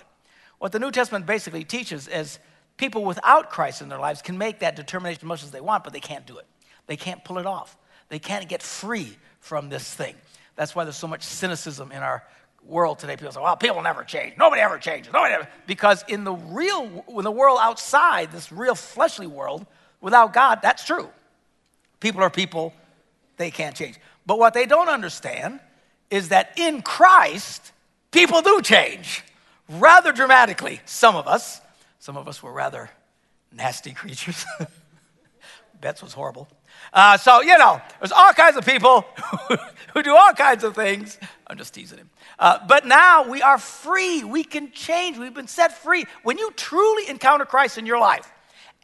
What 0.59 0.71
the 0.71 0.79
New 0.79 0.91
Testament 0.91 1.25
basically 1.25 1.63
teaches 1.63 2.07
is 2.07 2.39
people 2.77 3.03
without 3.05 3.49
Christ 3.49 3.81
in 3.81 3.89
their 3.89 3.99
lives 3.99 4.21
can 4.21 4.37
make 4.37 4.59
that 4.59 4.75
determination 4.75 5.21
as 5.21 5.27
much 5.27 5.43
as 5.43 5.51
they 5.51 5.61
want, 5.61 5.83
but 5.83 5.93
they 5.93 5.99
can't 5.99 6.27
do 6.27 6.37
it. 6.37 6.45
They 6.85 6.97
can't 6.97 7.23
pull 7.23 7.37
it 7.37 7.45
off. 7.45 7.75
They 8.09 8.19
can't 8.19 8.47
get 8.47 8.61
free 8.61 9.17
from 9.39 9.69
this 9.69 9.93
thing. 9.93 10.15
That's 10.57 10.75
why 10.75 10.83
there's 10.83 10.97
so 10.97 11.07
much 11.07 11.23
cynicism 11.23 11.93
in 11.93 12.03
our 12.03 12.23
world 12.65 12.99
today. 12.99 13.15
People 13.15 13.31
say, 13.31 13.39
well, 13.39 13.55
people 13.55 13.81
never 13.81 14.03
change. 14.03 14.33
Nobody 14.37 14.61
ever 14.61 14.77
changes. 14.77 15.13
Nobody 15.13 15.35
ever. 15.35 15.47
Because 15.65 16.03
in 16.09 16.25
the 16.25 16.33
real, 16.33 17.05
in 17.07 17.23
the 17.23 17.31
world 17.31 17.59
outside, 17.61 18.31
this 18.31 18.51
real 18.51 18.75
fleshly 18.75 19.27
world, 19.27 19.65
without 20.01 20.33
God, 20.33 20.59
that's 20.61 20.83
true. 20.83 21.07
People 21.99 22.21
are 22.21 22.29
people, 22.29 22.73
they 23.37 23.51
can't 23.51 23.75
change. 23.75 23.97
But 24.25 24.39
what 24.39 24.53
they 24.53 24.65
don't 24.65 24.89
understand 24.89 25.59
is 26.09 26.29
that 26.29 26.57
in 26.57 26.81
Christ, 26.81 27.71
people 28.11 28.41
do 28.41 28.61
change 28.61 29.23
rather 29.69 30.11
dramatically, 30.11 30.81
some 30.85 31.15
of 31.15 31.27
us. 31.27 31.61
some 31.99 32.17
of 32.17 32.27
us 32.27 32.41
were 32.41 32.51
rather 32.51 32.89
nasty 33.51 33.91
creatures. 33.93 34.45
Bets 35.79 36.01
was 36.01 36.13
horrible. 36.13 36.47
Uh, 36.93 37.17
so, 37.17 37.41
you 37.41 37.57
know, 37.57 37.81
there's 37.99 38.11
all 38.11 38.33
kinds 38.33 38.57
of 38.57 38.65
people 38.65 39.05
who 39.93 40.03
do 40.03 40.15
all 40.15 40.33
kinds 40.33 40.63
of 40.63 40.75
things. 40.75 41.17
I'm 41.47 41.57
just 41.57 41.73
teasing 41.73 41.99
him. 41.99 42.09
Uh, 42.39 42.59
but 42.67 42.85
now 42.85 43.27
we 43.27 43.41
are 43.41 43.57
free. 43.57 44.23
We 44.23 44.43
can 44.43 44.71
change. 44.71 45.17
We've 45.17 45.33
been 45.33 45.47
set 45.47 45.77
free. 45.77 46.05
When 46.23 46.37
you 46.37 46.51
truly 46.55 47.09
encounter 47.09 47.45
Christ 47.45 47.77
in 47.77 47.85
your 47.85 47.99
life, 47.99 48.31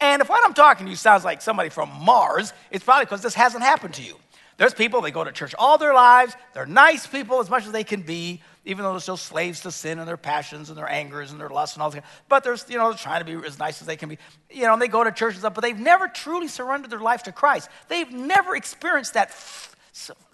and 0.01 0.21
if 0.21 0.29
what 0.29 0.45
I'm 0.45 0.53
talking 0.53 0.85
to 0.85 0.89
you 0.89 0.95
sounds 0.95 1.23
like 1.23 1.41
somebody 1.41 1.69
from 1.69 1.89
Mars, 2.01 2.53
it's 2.71 2.83
probably 2.83 3.05
because 3.05 3.21
this 3.21 3.35
hasn't 3.35 3.63
happened 3.63 3.93
to 3.95 4.03
you. 4.03 4.17
There's 4.57 4.73
people, 4.73 5.01
they 5.01 5.12
go 5.12 5.23
to 5.23 5.31
church 5.31 5.55
all 5.57 5.77
their 5.77 5.93
lives. 5.93 6.35
They're 6.53 6.65
nice 6.65 7.07
people 7.07 7.39
as 7.39 7.50
much 7.50 7.65
as 7.65 7.71
they 7.71 7.83
can 7.83 8.01
be, 8.01 8.41
even 8.65 8.84
though 8.84 8.91
they're 8.91 9.00
still 9.00 9.17
slaves 9.17 9.62
to 9.62 9.72
sin 9.72 10.00
and 10.00 10.08
their 10.08 10.17
passions 10.17 10.70
and 10.70 10.77
their 10.77 10.89
angers 10.89 11.32
and 11.32 11.39
their 11.39 11.50
lusts 11.50 11.75
and 11.75 11.84
all 11.84 11.89
that. 11.91 12.05
But 12.29 12.43
they're, 12.43 12.58
you 12.70 12.77
know, 12.77 12.89
they're 12.89 12.98
trying 12.98 13.24
to 13.24 13.25
be 13.25 13.46
as 13.46 13.60
nice 13.60 13.82
as 13.82 13.88
they 13.88 13.98
can 13.98 14.10
be. 14.10 14.17
You 14.50 14.63
know, 14.63 14.74
and 14.74 14.82
they 14.82 14.88
go 14.88 15.03
to 15.03 15.12
church 15.12 15.34
and 15.34 15.41
stuff, 15.41 15.53
but 15.53 15.62
they've 15.62 15.77
never 15.77 16.08
truly 16.08 16.48
surrendered 16.48 16.91
their 16.91 17.00
life 17.00 17.24
to 17.24 17.32
Christ. 17.32 17.70
They've 17.89 18.12
never 18.12 18.55
experienced 18.55 19.15
that, 19.15 19.32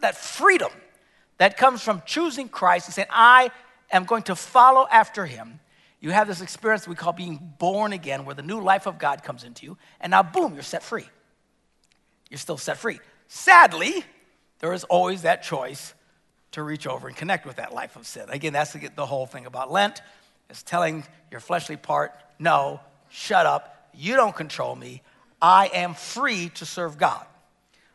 that 0.02 0.16
freedom 0.16 0.72
that 1.38 1.58
comes 1.58 1.82
from 1.82 2.04
choosing 2.06 2.50
Christ 2.50 2.88
and 2.88 2.94
saying, 2.94 3.08
I 3.10 3.50
am 3.92 4.06
going 4.06 4.24
to 4.24 4.36
follow 4.36 4.88
after 4.92 5.26
him. 5.26 5.60
You 6.00 6.12
have 6.12 6.28
this 6.28 6.42
experience 6.42 6.88
we 6.88 6.96
call 6.96 7.14
being 7.14 7.54
born 7.58 7.92
again, 7.94 8.26
where 8.26 8.36
the 8.36 8.42
new 8.44 8.62
life 8.62 8.86
of 8.86 9.00
God 9.00 9.24
comes 9.24 9.44
into 9.44 9.66
you, 9.66 9.78
and 10.00 10.12
now, 10.12 10.24
boom, 10.24 10.54
you're 10.54 10.64
set 10.64 10.84
free. 10.84 11.06
You're 12.30 12.38
still 12.38 12.58
set 12.58 12.78
free. 12.78 13.00
Sadly, 13.28 14.04
there 14.60 14.72
is 14.72 14.84
always 14.86 15.24
that 15.24 15.44
choice 15.44 15.94
to 16.52 16.64
reach 16.64 16.88
over 16.88 17.08
and 17.08 17.16
connect 17.16 17.46
with 17.46 17.58
that 17.58 17.74
life 17.74 17.96
of 17.96 18.08
sin. 18.08 18.26
Again, 18.30 18.54
that's 18.54 18.74
the, 18.74 19.06
whole 19.06 19.26
thing 19.26 19.46
about 19.46 19.72
Lent, 19.72 20.02
is 20.50 20.64
telling 20.64 21.04
your 21.32 21.40
fleshly 21.40 21.78
part, 21.78 22.14
no, 22.40 22.80
shut 23.10 23.46
up, 23.46 23.90
you 23.94 24.16
don't 24.16 24.36
control 24.36 24.76
me, 24.76 25.02
I 25.42 25.68
am 25.74 25.94
free 25.94 26.50
to 26.56 26.66
serve 26.66 26.98
God. 26.98 27.26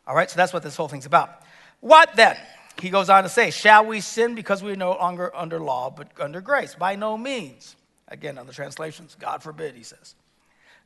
All 0.07 0.15
right, 0.15 0.31
so 0.31 0.37
that's 0.37 0.53
what 0.53 0.63
this 0.63 0.77
whole 0.77 0.89
thing's 0.89 1.07
about. 1.07 1.43
What 1.81 2.15
then? 2.17 2.37
He 2.81 2.91
goes 2.91 3.09
on 3.09 3.23
to 3.23 3.29
say, 3.29 3.51
Shall 3.51 3.87
we 3.87 4.01
sin 4.01 4.35
because 4.35 4.63
we 4.63 4.73
are 4.73 4.77
no 4.77 4.93
longer 4.93 5.35
under 5.35 5.61
law, 5.61 5.91
but 5.91 6.09
under 6.19 6.41
grace? 6.41 6.75
By 6.75 6.97
no 6.97 7.17
means. 7.17 7.77
Again, 8.09 8.39
on 8.39 8.47
the 8.47 8.53
translations, 8.53 9.17
God 9.19 9.43
forbid, 9.43 9.75
he 9.75 9.83
says. 9.83 10.15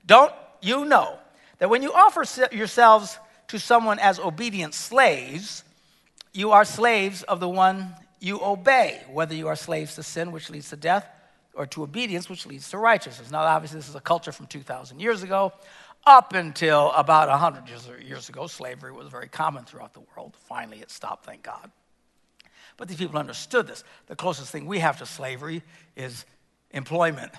Don't 0.06 0.32
you 0.60 0.84
know 0.84 1.18
that 1.58 1.70
when 1.70 1.82
you 1.82 1.92
offer 1.92 2.24
yourselves 2.52 3.18
to 3.48 3.58
someone 3.58 3.98
as 3.98 4.18
obedient 4.18 4.74
slaves, 4.74 5.64
you 6.38 6.52
are 6.52 6.64
slaves 6.64 7.24
of 7.24 7.40
the 7.40 7.48
one 7.48 7.92
you 8.20 8.40
obey, 8.40 9.02
whether 9.10 9.34
you 9.34 9.48
are 9.48 9.56
slaves 9.56 9.96
to 9.96 10.04
sin, 10.04 10.30
which 10.30 10.48
leads 10.50 10.70
to 10.70 10.76
death, 10.76 11.04
or 11.52 11.66
to 11.66 11.82
obedience, 11.82 12.30
which 12.30 12.46
leads 12.46 12.70
to 12.70 12.78
righteousness. 12.78 13.28
Now, 13.32 13.40
obviously, 13.40 13.80
this 13.80 13.88
is 13.88 13.96
a 13.96 14.00
culture 14.00 14.30
from 14.30 14.46
2,000 14.46 15.00
years 15.00 15.24
ago. 15.24 15.52
Up 16.06 16.34
until 16.34 16.92
about 16.92 17.28
100 17.28 17.68
years 18.04 18.28
ago, 18.28 18.46
slavery 18.46 18.92
was 18.92 19.08
very 19.08 19.26
common 19.26 19.64
throughout 19.64 19.94
the 19.94 20.02
world. 20.14 20.36
Finally, 20.46 20.78
it 20.78 20.92
stopped, 20.92 21.26
thank 21.26 21.42
God. 21.42 21.72
But 22.76 22.86
these 22.86 22.98
people 22.98 23.18
understood 23.18 23.66
this. 23.66 23.82
The 24.06 24.14
closest 24.14 24.52
thing 24.52 24.66
we 24.66 24.78
have 24.78 24.98
to 24.98 25.06
slavery 25.06 25.64
is 25.96 26.24
employment. 26.70 27.32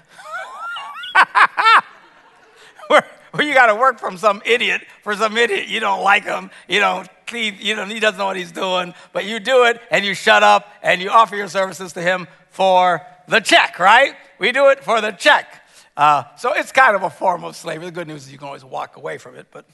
where, 2.87 3.05
where 3.31 3.47
you 3.47 3.53
got 3.53 3.67
to 3.67 3.75
work 3.75 3.97
from 3.97 4.17
some 4.17 4.41
idiot 4.45 4.81
for 5.03 5.15
some 5.15 5.37
idiot. 5.37 5.69
You 5.69 5.79
don't 5.79 6.03
like 6.03 6.25
him. 6.25 6.51
You 6.67 6.81
don't. 6.81 7.07
He, 7.29 7.49
you 7.49 7.75
know, 7.75 7.85
he 7.85 7.99
doesn't 7.99 8.17
know 8.17 8.25
what 8.25 8.37
he's 8.37 8.51
doing, 8.51 8.93
but 9.13 9.25
you 9.25 9.39
do 9.39 9.65
it 9.65 9.81
and 9.91 10.05
you 10.05 10.13
shut 10.13 10.43
up 10.43 10.67
and 10.81 11.01
you 11.01 11.09
offer 11.09 11.35
your 11.35 11.47
services 11.47 11.93
to 11.93 12.01
him 12.01 12.27
for 12.49 13.01
the 13.27 13.39
check, 13.39 13.79
right? 13.79 14.15
We 14.39 14.51
do 14.51 14.69
it 14.69 14.83
for 14.83 15.01
the 15.01 15.11
check. 15.11 15.63
Uh, 15.95 16.23
so 16.37 16.53
it's 16.53 16.71
kind 16.71 16.95
of 16.95 17.03
a 17.03 17.09
form 17.09 17.43
of 17.43 17.55
slavery. 17.55 17.85
The 17.85 17.91
good 17.91 18.07
news 18.07 18.25
is 18.25 18.31
you 18.31 18.37
can 18.37 18.47
always 18.47 18.63
walk 18.63 18.97
away 18.97 19.17
from 19.17 19.35
it, 19.35 19.47
but 19.51 19.65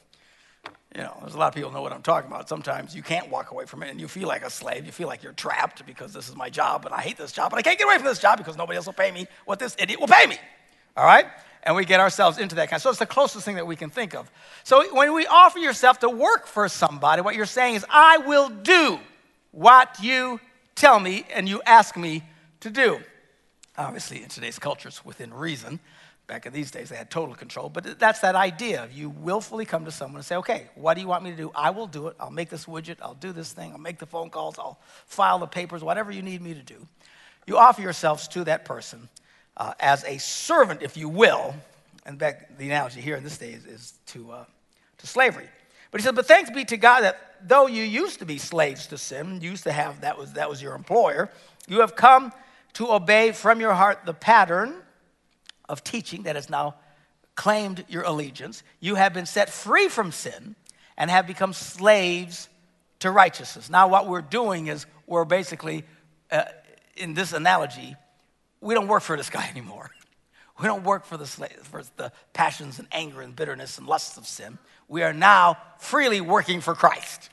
you 0.95 1.01
know, 1.01 1.17
there's 1.21 1.35
a 1.35 1.37
lot 1.37 1.49
of 1.49 1.53
people 1.53 1.71
know 1.71 1.81
what 1.81 1.91
I'm 1.91 2.01
talking 2.01 2.31
about. 2.31 2.47
Sometimes 2.47 2.95
you 2.95 3.03
can't 3.03 3.29
walk 3.29 3.51
away 3.51 3.65
from 3.65 3.83
it 3.83 3.89
and 3.89 3.99
you 3.99 4.07
feel 4.07 4.27
like 4.27 4.43
a 4.43 4.49
slave. 4.49 4.85
You 4.85 4.93
feel 4.93 5.07
like 5.07 5.23
you're 5.23 5.33
trapped 5.33 5.85
because 5.85 6.13
this 6.13 6.29
is 6.29 6.35
my 6.35 6.49
job 6.49 6.85
and 6.85 6.95
I 6.95 7.01
hate 7.01 7.17
this 7.17 7.33
job, 7.33 7.51
but 7.51 7.57
I 7.57 7.61
can't 7.61 7.77
get 7.77 7.85
away 7.85 7.97
from 7.97 8.05
this 8.05 8.19
job 8.19 8.37
because 8.37 8.55
nobody 8.55 8.77
else 8.77 8.85
will 8.85 8.93
pay 8.93 9.11
me 9.11 9.27
what 9.43 9.59
this 9.59 9.75
idiot 9.77 9.99
will 9.99 10.07
pay 10.07 10.25
me. 10.25 10.37
All 10.95 11.05
right? 11.05 11.25
And 11.65 11.75
we 11.75 11.83
get 11.83 11.99
ourselves 11.99 12.37
into 12.37 12.55
that 12.55 12.69
kind. 12.69 12.77
Of, 12.77 12.83
so 12.83 12.89
it's 12.91 12.99
the 12.99 13.07
closest 13.07 13.43
thing 13.43 13.55
that 13.55 13.65
we 13.65 13.75
can 13.75 13.89
think 13.89 14.13
of. 14.13 14.29
So 14.63 14.93
when 14.93 15.13
we 15.13 15.25
offer 15.25 15.57
yourself 15.57 15.99
to 15.99 16.09
work 16.09 16.45
for 16.45 16.69
somebody, 16.69 17.23
what 17.23 17.35
you're 17.35 17.47
saying 17.47 17.75
is, 17.75 17.85
I 17.89 18.19
will 18.19 18.49
do 18.49 18.99
what 19.51 19.97
you 20.01 20.39
tell 20.75 20.99
me 20.99 21.25
and 21.33 21.49
you 21.49 21.61
ask 21.65 21.97
me 21.97 22.23
to 22.59 22.69
do. 22.69 22.99
Obviously, 23.77 24.21
in 24.21 24.29
today's 24.29 24.59
culture, 24.59 24.89
it's 24.89 25.03
within 25.03 25.33
reason. 25.33 25.79
Back 26.27 26.45
in 26.45 26.53
these 26.53 26.71
days, 26.71 26.89
they 26.89 26.95
had 26.95 27.09
total 27.09 27.35
control. 27.35 27.69
But 27.69 27.99
that's 27.99 28.19
that 28.19 28.35
idea 28.35 28.83
of 28.83 28.91
you 28.91 29.09
willfully 29.09 29.65
come 29.65 29.85
to 29.85 29.91
someone 29.91 30.17
and 30.17 30.25
say, 30.25 30.35
okay, 30.37 30.67
what 30.75 30.93
do 30.93 31.01
you 31.01 31.07
want 31.07 31.23
me 31.23 31.31
to 31.31 31.37
do? 31.37 31.51
I 31.55 31.71
will 31.71 31.87
do 31.87 32.07
it. 32.07 32.15
I'll 32.19 32.31
make 32.31 32.49
this 32.49 32.65
widget. 32.65 32.97
I'll 33.01 33.15
do 33.15 33.31
this 33.31 33.51
thing. 33.51 33.71
I'll 33.71 33.77
make 33.77 33.99
the 33.99 34.05
phone 34.05 34.29
calls. 34.29 34.57
I'll 34.57 34.79
file 35.07 35.39
the 35.39 35.47
papers, 35.47 35.83
whatever 35.83 36.11
you 36.11 36.21
need 36.21 36.41
me 36.41 36.53
to 36.53 36.63
do. 36.63 36.87
You 37.47 37.57
offer 37.57 37.81
yourselves 37.81 38.27
to 38.29 38.43
that 38.45 38.65
person 38.65 39.09
uh, 39.57 39.73
as 39.79 40.03
a 40.05 40.17
servant, 40.17 40.81
if 40.81 40.97
you 40.97 41.09
will. 41.09 41.55
And 42.05 42.17
back, 42.17 42.57
the 42.57 42.65
analogy 42.65 43.01
here 43.01 43.15
in 43.15 43.23
this 43.23 43.37
day 43.37 43.51
is, 43.51 43.65
is 43.65 43.93
to, 44.07 44.31
uh, 44.31 44.45
to 44.99 45.07
slavery. 45.07 45.47
But 45.91 46.01
he 46.01 46.05
said, 46.05 46.15
But 46.15 46.27
thanks 46.27 46.49
be 46.49 46.65
to 46.65 46.77
God 46.77 47.01
that 47.01 47.19
though 47.47 47.67
you 47.67 47.83
used 47.83 48.19
to 48.19 48.25
be 48.25 48.37
slaves 48.37 48.87
to 48.87 48.97
sin, 48.97 49.39
used 49.41 49.63
to 49.63 49.71
have 49.71 50.01
that 50.01 50.17
was, 50.17 50.33
that 50.33 50.49
was 50.49 50.61
your 50.61 50.75
employer, 50.75 51.29
you 51.67 51.81
have 51.81 51.95
come 51.95 52.31
to 52.73 52.91
obey 52.91 53.31
from 53.31 53.59
your 53.59 53.73
heart 53.73 53.99
the 54.05 54.13
pattern 54.13 54.75
of 55.69 55.83
teaching 55.83 56.23
that 56.23 56.35
has 56.35 56.49
now 56.49 56.75
claimed 57.35 57.85
your 57.87 58.03
allegiance. 58.03 58.63
You 58.79 58.95
have 58.95 59.13
been 59.13 59.25
set 59.25 59.49
free 59.49 59.87
from 59.87 60.11
sin 60.11 60.55
and 60.97 61.09
have 61.09 61.27
become 61.27 61.53
slaves 61.53 62.49
to 62.99 63.11
righteousness. 63.11 63.69
Now, 63.69 63.87
what 63.87 64.07
we're 64.07 64.21
doing 64.21 64.67
is 64.67 64.85
we're 65.07 65.25
basically, 65.25 65.83
uh, 66.31 66.43
in 66.95 67.13
this 67.13 67.33
analogy, 67.33 67.95
we 68.65 68.73
don't 68.73 68.87
work 68.87 69.03
for 69.03 69.15
this 69.15 69.29
guy 69.29 69.47
anymore. 69.51 69.91
We 70.59 70.67
don't 70.67 70.83
work 70.83 71.05
for 71.05 71.17
the, 71.17 71.25
for 71.25 71.83
the 71.97 72.11
passions 72.33 72.79
and 72.79 72.87
anger 72.91 73.21
and 73.21 73.35
bitterness 73.35 73.77
and 73.77 73.87
lusts 73.87 74.17
of 74.17 74.25
sin. 74.25 74.57
We 74.87 75.03
are 75.03 75.13
now 75.13 75.57
freely 75.79 76.21
working 76.21 76.61
for 76.61 76.73
Christ. 76.73 77.29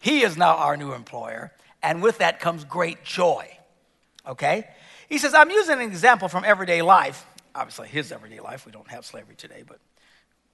He 0.00 0.22
is 0.22 0.36
now 0.36 0.56
our 0.56 0.76
new 0.76 0.92
employer, 0.92 1.52
and 1.82 2.02
with 2.02 2.18
that 2.18 2.40
comes 2.40 2.64
great 2.64 3.04
joy. 3.04 3.46
Okay? 4.26 4.66
He 5.08 5.18
says, 5.18 5.34
I'm 5.34 5.50
using 5.50 5.74
an 5.74 5.82
example 5.82 6.28
from 6.28 6.44
everyday 6.44 6.82
life. 6.82 7.26
Obviously, 7.54 7.88
his 7.88 8.10
everyday 8.10 8.40
life. 8.40 8.66
We 8.66 8.72
don't 8.72 8.88
have 8.90 9.04
slavery 9.04 9.36
today, 9.36 9.62
but 9.66 9.78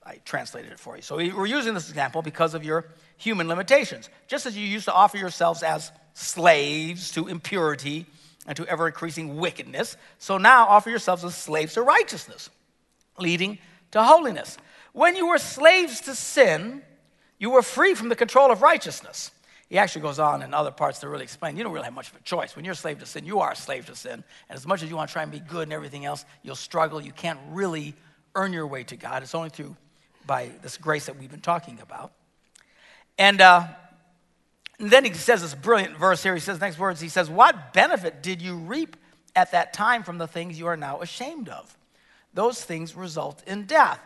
I 0.05 0.17
translated 0.25 0.73
it 0.73 0.81
for 0.81 0.97
you. 0.97 1.03
So 1.03 1.17
we're 1.17 1.47
using 1.47 1.75
this 1.75 1.89
example 1.89 2.23
because 2.23 2.55
of 2.55 2.65
your 2.65 2.87
human 3.17 3.49
limitations. 3.49 4.11
Just 4.27 4.47
as 4.47 4.57
you 4.57 4.67
used 4.67 4.87
to 4.87 4.93
offer 4.93 5.17
yourselves 5.17 5.63
as 5.63 5.93
slaves 6.15 7.13
to 7.13 7.29
impurity 7.29 8.07
and 8.47 8.57
to 8.57 8.67
ever 8.67 8.87
increasing 8.87 9.37
wickedness. 9.37 9.97
So 10.19 10.39
now 10.39 10.67
offer 10.67 10.91
yourselves 10.91 11.25
as 11.25 11.35
slaves 11.35 11.75
to 11.75 11.83
righteousness, 11.83 12.51
leading 13.19 13.59
to 13.93 14.03
holiness. 14.03 14.57
When 14.93 15.17
you 15.17 15.29
were 15.29 15.39
slaves 15.39 16.01
to 16.03 16.15
sin, 16.15 16.83
you 17.39 17.51
were 17.51 17.63
free 17.63 17.95
from 17.95 18.09
the 18.09 18.17
control 18.17 18.51
of 18.51 18.63
righteousness. 18.63 19.31
He 19.69 19.79
actually 19.79 20.03
goes 20.03 20.19
on 20.19 20.43
in 20.43 20.53
other 20.53 20.73
parts 20.73 20.99
to 20.99 21.09
really 21.09 21.23
explain 21.23 21.57
you 21.57 21.63
don't 21.63 21.73
really 21.73 21.85
have 21.85 21.95
much 21.95 22.11
of 22.11 22.17
a 22.17 22.23
choice. 22.23 22.57
When 22.57 22.65
you're 22.65 22.73
a 22.73 22.77
slave 22.77 22.99
to 22.99 23.07
sin, 23.07 23.25
you 23.25 23.39
are 23.39 23.53
a 23.53 23.57
slave 23.57 23.87
to 23.87 23.95
sin. 23.95 24.25
And 24.49 24.57
as 24.57 24.67
much 24.67 24.83
as 24.83 24.91
you 24.91 24.97
want 24.97 25.11
to 25.11 25.13
try 25.13 25.23
and 25.23 25.31
be 25.31 25.39
good 25.39 25.63
and 25.63 25.73
everything 25.73 26.05
else, 26.05 26.25
you'll 26.43 26.57
struggle. 26.57 27.01
You 27.01 27.13
can't 27.13 27.39
really 27.51 27.95
earn 28.35 28.53
your 28.53 28.67
way 28.67 28.83
to 28.85 28.97
God. 28.97 29.23
It's 29.23 29.35
only 29.35 29.51
through 29.51 29.77
by 30.27 30.51
this 30.63 30.77
grace 30.77 31.07
that 31.07 31.17
we've 31.19 31.31
been 31.31 31.41
talking 31.41 31.79
about. 31.81 32.13
And 33.17 33.41
uh, 33.41 33.69
and 34.81 34.91
then 34.91 35.05
he 35.05 35.13
says 35.13 35.43
this 35.43 35.55
brilliant 35.55 35.97
verse 35.99 36.23
here. 36.23 36.35
He 36.35 36.41
says, 36.41 36.59
next 36.59 36.79
words, 36.79 37.03
he 37.03 37.11
says, 37.11 37.29
What 37.29 37.75
benefit 37.75 38.23
did 38.23 38.41
you 38.41 38.57
reap 38.57 38.97
at 39.37 39.53
that 39.53 39.75
time 39.75 40.03
from 40.03 40.17
the 40.17 40.27
things 40.27 40.59
you 40.59 40.67
are 40.69 40.77
now 40.77 41.03
ashamed 41.03 41.51
of? 41.51 41.77
Those 42.33 42.65
things 42.65 42.97
result 42.97 43.43
in 43.47 43.67
death. 43.67 44.01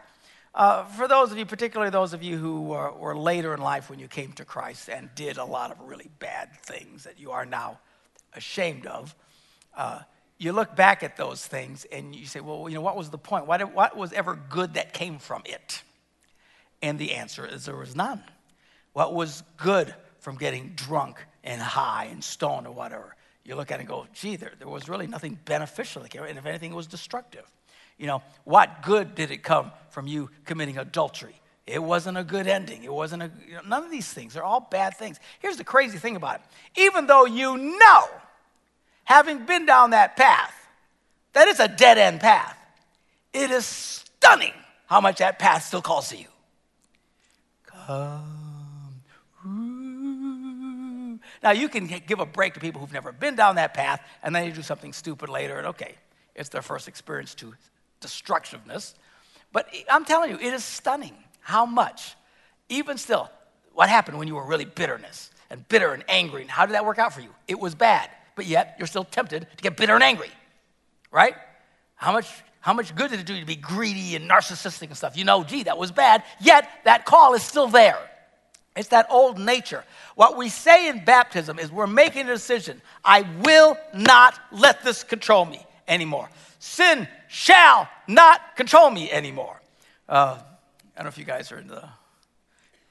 Uh, 0.53 0.85
for 0.85 1.07
those 1.07 1.31
of 1.31 1.39
you, 1.39 1.47
particularly 1.47 1.91
those 1.91 2.13
of 2.13 2.23
you 2.23 2.39
who 2.39 2.63
were, 2.63 2.93
were, 2.93 3.17
later 3.17 3.55
in 3.55 3.61
life 3.61 3.89
when 3.89 3.99
you 3.99 4.09
came 4.09 4.33
to 4.33 4.45
Christ 4.45 4.89
and 4.89 5.09
did 5.15 5.37
a 5.37 5.45
lot 5.45 5.71
of 5.71 5.81
really 5.81 6.09
bad 6.19 6.53
things 6.63 7.05
that 7.05 7.21
you 7.21 7.31
are 7.31 7.47
now 7.47 7.79
ashamed 8.35 8.87
of, 8.87 9.15
uh, 9.77 10.01
you 10.39 10.53
look 10.53 10.75
back 10.75 11.05
at 11.05 11.17
those 11.17 11.45
things 11.47 11.85
and 11.91 12.15
you 12.15 12.27
say, 12.27 12.41
well, 12.41 12.69
you 12.69 12.75
know, 12.75 12.81
what 12.81 12.97
was 12.97 13.11
the 13.11 13.19
point? 13.19 13.47
What, 13.47 13.75
what 13.75 13.97
was 13.97 14.13
ever 14.13 14.39
good 14.49 14.75
that 14.75 14.93
came 14.93 15.19
from 15.19 15.43
it? 15.45 15.83
And 16.83 16.99
the 16.99 17.13
answer 17.13 17.47
is 17.47 17.65
there 17.65 17.77
was 17.77 17.95
none. 17.95 18.23
What 18.93 19.15
was 19.15 19.43
good 19.57 19.95
from 20.25 20.37
getting 20.37 20.73
drunk 20.75 21.19
and 21.45 21.61
high 21.61 22.09
and 22.11 22.25
stoned 22.25 22.67
or 22.67 22.73
whatever. 22.73 23.15
You 23.45 23.57
look 23.57 23.71
at 23.71 23.75
it 23.75 23.81
and 23.81 23.89
go, 23.89 24.07
gee, 24.15 24.37
there, 24.37 24.53
there 24.59 24.67
was 24.67 24.89
really 24.89 25.07
nothing 25.07 25.39
beneficial. 25.45 26.03
And 26.03 26.39
if 26.39 26.47
anything, 26.47 26.73
it 26.73 26.75
was 26.75 26.87
destructive. 26.87 27.45
You 27.99 28.07
know, 28.07 28.23
what 28.45 28.83
good 28.83 29.15
did 29.15 29.31
it 29.31 29.43
come 29.43 29.71
from 29.91 30.07
you 30.07 30.31
committing 30.47 30.79
adultery? 30.79 31.39
It 31.67 31.83
wasn't 31.83 32.17
a 32.17 32.25
good 32.25 32.47
ending. 32.47 32.85
It 32.85 32.93
wasn't 32.93 33.23
a, 33.23 33.31
you 33.47 33.55
know, 33.57 33.61
none 33.67 33.85
of 33.85 33.91
these 33.91 34.11
things. 34.11 34.33
They're 34.33 34.43
all 34.43 34.67
bad 34.71 34.97
things. 34.97 35.21
Here's 35.41 35.59
the 35.59 35.65
crazy 35.65 35.99
thing 35.99 36.17
about 36.17 36.37
it. 36.37 36.81
Even 36.81 37.07
though 37.07 37.27
you 37.27 37.59
know, 37.59 38.09
having 39.05 39.45
been 39.45 39.67
down 39.67 39.91
that 39.91 40.17
path, 40.17 40.55
that 41.35 41.49
it's 41.49 41.61
a 41.61 41.69
dead 41.69 41.99
end 41.99 42.21
path, 42.21 42.57
it 43.35 43.51
is 43.51 43.67
stunning 43.67 44.55
how 44.87 45.03
much 45.03 45.19
that 45.19 45.39
path 45.39 45.65
still 45.65 45.83
calls 45.83 46.09
to 46.09 46.17
you. 46.17 46.29
Come. 47.67 48.44
Now, 51.45 51.51
you 51.51 51.69
can 51.69 51.87
give 51.87 52.21
a 52.21 52.27
break 52.27 52.55
to 52.55 52.61
people 52.61 52.81
who've 52.81 52.93
never 52.93 53.13
been 53.13 53.37
down 53.37 53.57
that 53.57 53.75
path, 53.75 54.01
and 54.23 54.35
then 54.35 54.47
you 54.47 54.53
do 54.53 54.63
something 54.63 54.95
stupid 54.95 55.29
later, 55.29 55.59
and 55.59 55.67
okay, 55.69 55.95
it's 56.35 56.49
their 56.49 56.63
first 56.63 56.89
experience 56.89 57.35
to 57.35 57.53
destructiveness. 58.01 58.95
But 59.53 59.69
I'm 59.91 60.07
telling 60.07 60.31
you, 60.31 60.37
it 60.37 60.55
is 60.55 60.65
stunning 60.65 61.15
how 61.41 61.67
much, 61.67 62.17
even 62.71 62.97
still, 62.97 63.31
what 63.75 63.91
happened 63.91 64.19
when 64.19 64.27
you 64.27 64.37
were 64.37 64.47
really 64.47 64.65
bitterness 64.65 65.31
and 65.51 65.69
bitter 65.69 65.93
and 65.93 66.03
angry, 66.09 66.41
and 66.41 66.51
how 66.51 66.65
did 66.65 66.73
that 66.77 66.87
work 66.87 66.99
out 66.99 67.13
for 67.13 67.21
you? 67.21 67.29
It 67.47 67.61
was 67.61 67.75
bad, 67.75 68.09
but 68.37 68.47
yet 68.47 68.77
you're 68.79 68.87
still 68.87 69.05
tempted 69.05 69.47
to 69.59 69.63
get 69.63 69.77
bitter 69.77 69.95
and 69.95 70.03
angry, 70.03 70.31
right? 71.13 71.35
How 71.95 72.13
much, 72.13 72.27
how 72.61 72.73
much 72.73 72.95
good 72.95 73.11
did 73.11 73.21
it 73.21 73.27
do 73.27 73.35
you 73.35 73.41
to 73.41 73.47
be 73.47 73.55
greedy 73.55 74.17
and 74.17 74.31
narcissistic 74.31 74.87
and 74.87 74.97
stuff? 74.97 75.15
You 75.15 75.25
know, 75.25 75.45
gee, 75.45 75.65
that 75.65 75.77
was 75.77 75.93
bad, 75.93 76.23
yet 76.41 76.71
that 76.85 77.05
call 77.05 77.35
is 77.35 77.43
still 77.43 77.69
there. 77.69 77.99
It's 78.77 78.89
that 78.89 79.07
old 79.09 79.39
nature. 79.39 79.85
What 80.17 80.37
we 80.37 80.49
say 80.49 80.89
in 80.89 81.05
baptism 81.05 81.59
is 81.59 81.71
we're 81.71 81.87
making 81.87 82.23
a 82.23 82.33
decision. 82.33 82.83
I 83.05 83.23
will 83.43 83.77
not 83.95 84.39
let 84.51 84.83
this 84.83 85.05
control 85.05 85.45
me 85.45 85.65
anymore. 85.87 86.29
Sin 86.59 87.07
shall 87.29 87.89
not 88.09 88.57
control 88.57 88.91
me 88.91 89.11
anymore. 89.13 89.61
Uh, 90.09 90.39
I 90.41 90.97
don't 90.97 91.05
know 91.05 91.09
if 91.09 91.19
you 91.19 91.25
guys 91.25 91.53
are 91.53 91.59
in 91.59 91.69
the 91.69 91.89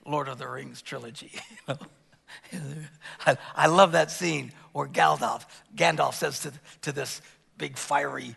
Lord 0.06 0.28
of 0.28 0.38
the 0.38 0.48
Rings 0.48 0.82
trilogy. 0.82 1.32
I, 3.25 3.38
I, 3.56 3.68
love 3.68 3.92
that 3.92 4.10
scene 4.10 4.52
where 4.72 4.88
Gandalf, 4.88 5.46
Gandalf 5.75 6.13
says 6.13 6.40
to, 6.40 6.52
to 6.82 6.92
this 6.92 7.22
big 7.58 7.78
fiery 7.78 8.36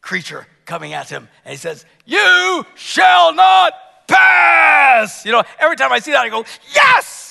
creature 0.00 0.46
coming 0.64 0.92
at 0.92 1.08
him, 1.08 1.28
and 1.44 1.52
he 1.52 1.58
says, 1.58 1.84
You 2.06 2.64
shall 2.74 3.34
not 3.34 3.74
pass. 4.08 5.24
You 5.24 5.32
know, 5.32 5.42
every 5.60 5.76
time 5.76 5.92
I 5.92 6.00
see 6.00 6.12
that, 6.12 6.20
I 6.20 6.28
go, 6.28 6.44
yes! 6.74 7.28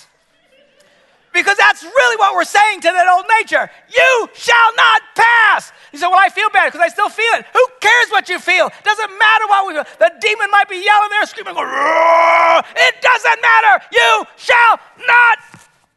Because 1.33 1.57
that's 1.57 1.83
really 1.83 2.15
what 2.17 2.33
we're 2.33 2.45
saying 2.45 2.81
to 2.81 2.87
that 2.87 3.07
old 3.13 3.25
nature. 3.39 3.69
You 3.93 4.29
shall 4.33 4.75
not 4.75 5.01
pass. 5.13 5.71
He 5.91 5.97
said, 5.97 6.07
Well, 6.07 6.17
I 6.19 6.29
feel 6.29 6.49
bad 6.49 6.71
because 6.71 6.81
I 6.81 6.87
still 6.87 7.09
feel 7.09 7.29
it. 7.37 7.45
Who 7.53 7.63
cares 7.79 8.09
what 8.09 8.27
you 8.27 8.39
feel? 8.39 8.71
Doesn't 8.83 9.11
matter 9.19 9.45
what 9.45 9.67
we 9.67 9.73
feel. 9.75 9.85
The 9.99 10.11
demon 10.19 10.49
might 10.49 10.67
be 10.67 10.81
yelling 10.81 11.09
there, 11.11 11.25
screaming, 11.27 11.53
going, 11.53 11.67
It 11.69 12.95
doesn't 13.01 13.41
matter. 13.41 13.85
You 13.93 14.25
shall 14.35 14.79
not 15.05 15.37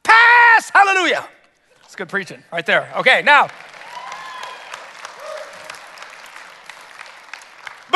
pass. 0.03 0.69
Hallelujah. 0.75 1.27
It's 1.85 1.97
good 1.97 2.11
preaching 2.11 2.43
right 2.53 2.67
there. 2.67 2.93
Okay, 2.97 3.23
now. 3.25 3.49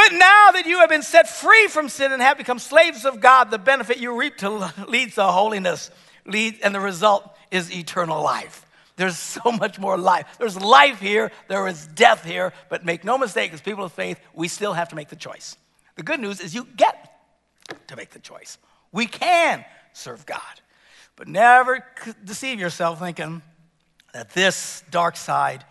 But 0.07 0.19
now 0.19 0.51
that 0.51 0.67
you 0.67 0.81
have 0.81 0.91
been 0.91 1.03
set 1.03 1.31
free 1.31 1.67
from 1.67 1.89
sin 1.89 2.13
and 2.13 2.21
have 2.21 2.37
become 2.37 2.59
slaves 2.59 3.07
of 3.07 3.21
God, 3.21 3.51
the 3.51 3.59
benefit 3.59 3.97
you 3.97 4.19
reap 4.19 4.37
to 4.39 4.71
leads 4.87 5.15
to 5.15 5.25
holiness, 5.25 5.91
lead, 6.27 6.59
and 6.63 6.75
the 6.75 6.81
result 6.81 7.35
is 7.51 7.75
eternal 7.75 8.23
life. 8.23 8.67
There's 8.97 9.17
so 9.17 9.51
much 9.59 9.79
more 9.79 9.97
life. 9.97 10.27
There's 10.39 10.61
life 10.61 11.01
here, 11.01 11.33
there 11.49 11.67
is 11.69 11.87
death 11.87 12.23
here, 12.23 12.53
but 12.69 12.85
make 12.85 13.03
no 13.03 13.17
mistake, 13.17 13.55
as 13.55 13.63
people 13.63 13.83
of 13.85 13.93
faith, 13.93 14.21
we 14.35 14.47
still 14.47 14.75
have 14.75 14.91
to 14.91 14.95
make 14.95 15.09
the 15.09 15.17
choice. 15.17 15.57
The 15.97 16.03
good 16.03 16.21
news 16.21 16.39
is 16.41 16.55
you 16.55 16.67
get 16.77 17.19
to 17.87 17.97
make 17.97 18.11
the 18.11 18.19
choice. 18.19 18.59
We 18.93 19.07
can 19.07 19.65
serve 19.95 20.27
God, 20.27 20.61
but 21.17 21.29
never 21.29 21.83
deceive 22.23 22.61
yourself 22.61 22.99
thinking 22.99 23.41
that 24.13 24.31
this 24.35 24.85
dark 24.91 25.17
side 25.17 25.65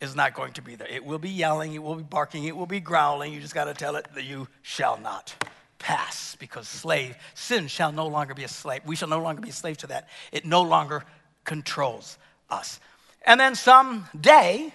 is 0.00 0.16
not 0.16 0.34
going 0.34 0.52
to 0.54 0.62
be 0.62 0.74
there. 0.74 0.88
It 0.88 1.04
will 1.04 1.18
be 1.18 1.28
yelling, 1.28 1.74
it 1.74 1.82
will 1.82 1.96
be 1.96 2.02
barking, 2.02 2.44
it 2.44 2.56
will 2.56 2.66
be 2.66 2.80
growling. 2.80 3.32
You 3.32 3.40
just 3.40 3.54
got 3.54 3.64
to 3.64 3.74
tell 3.74 3.96
it 3.96 4.08
that 4.14 4.24
you 4.24 4.48
shall 4.62 4.98
not 4.98 5.34
pass 5.78 6.36
because 6.36 6.68
slave, 6.68 7.16
sin 7.34 7.66
shall 7.66 7.92
no 7.92 8.06
longer 8.06 8.34
be 8.34 8.44
a 8.44 8.48
slave. 8.48 8.82
We 8.86 8.96
shall 8.96 9.08
no 9.08 9.20
longer 9.20 9.40
be 9.40 9.50
a 9.50 9.52
slave 9.52 9.78
to 9.78 9.88
that. 9.88 10.08
It 10.32 10.44
no 10.44 10.62
longer 10.62 11.04
controls 11.44 12.18
us. 12.48 12.80
And 13.26 13.38
then 13.38 13.54
someday, 13.54 14.72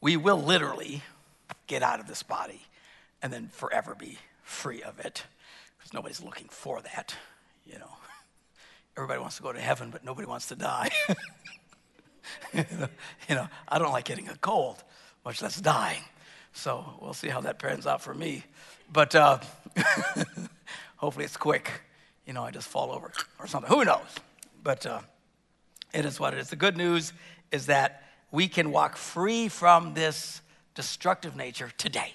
we 0.00 0.16
will 0.16 0.40
literally 0.40 1.02
get 1.66 1.82
out 1.82 2.00
of 2.00 2.06
this 2.06 2.22
body 2.22 2.62
and 3.22 3.32
then 3.32 3.48
forever 3.52 3.94
be 3.94 4.18
free 4.42 4.82
of 4.82 4.98
it 5.00 5.24
because 5.76 5.92
nobody's 5.92 6.22
looking 6.22 6.48
for 6.48 6.80
that, 6.82 7.14
you 7.66 7.78
know. 7.78 7.90
Everybody 8.96 9.20
wants 9.20 9.36
to 9.36 9.42
go 9.42 9.52
to 9.52 9.60
heaven, 9.60 9.90
but 9.90 10.04
nobody 10.04 10.26
wants 10.26 10.46
to 10.48 10.56
die. 10.56 10.90
you 12.54 13.34
know, 13.34 13.48
I 13.68 13.78
don't 13.78 13.92
like 13.92 14.04
getting 14.04 14.28
a 14.28 14.36
cold, 14.36 14.82
much 15.24 15.42
less 15.42 15.60
dying. 15.60 16.02
So 16.52 16.84
we'll 17.00 17.14
see 17.14 17.28
how 17.28 17.40
that 17.42 17.58
pans 17.58 17.86
out 17.86 18.00
for 18.00 18.14
me. 18.14 18.44
But 18.92 19.14
uh, 19.14 19.38
hopefully 20.96 21.24
it's 21.24 21.36
quick. 21.36 21.82
You 22.26 22.32
know, 22.32 22.42
I 22.42 22.50
just 22.50 22.68
fall 22.68 22.92
over 22.92 23.12
or 23.38 23.46
something. 23.46 23.70
Who 23.70 23.84
knows? 23.84 24.06
But 24.62 24.86
uh, 24.86 25.00
it 25.92 26.04
is 26.04 26.18
what 26.18 26.34
it 26.34 26.40
is. 26.40 26.50
The 26.50 26.56
good 26.56 26.76
news 26.76 27.12
is 27.52 27.66
that 27.66 28.02
we 28.30 28.48
can 28.48 28.70
walk 28.70 28.96
free 28.96 29.48
from 29.48 29.94
this 29.94 30.40
destructive 30.74 31.36
nature 31.36 31.70
today. 31.78 32.12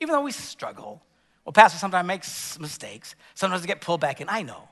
Even 0.00 0.14
though 0.14 0.22
we 0.22 0.32
struggle, 0.32 1.02
well, 1.44 1.52
Pastor 1.52 1.78
sometimes 1.78 2.06
makes 2.06 2.58
mistakes. 2.58 3.14
Sometimes 3.34 3.62
we 3.62 3.66
get 3.66 3.80
pulled 3.80 4.00
back 4.00 4.20
in. 4.20 4.28
I 4.28 4.42
know. 4.42 4.68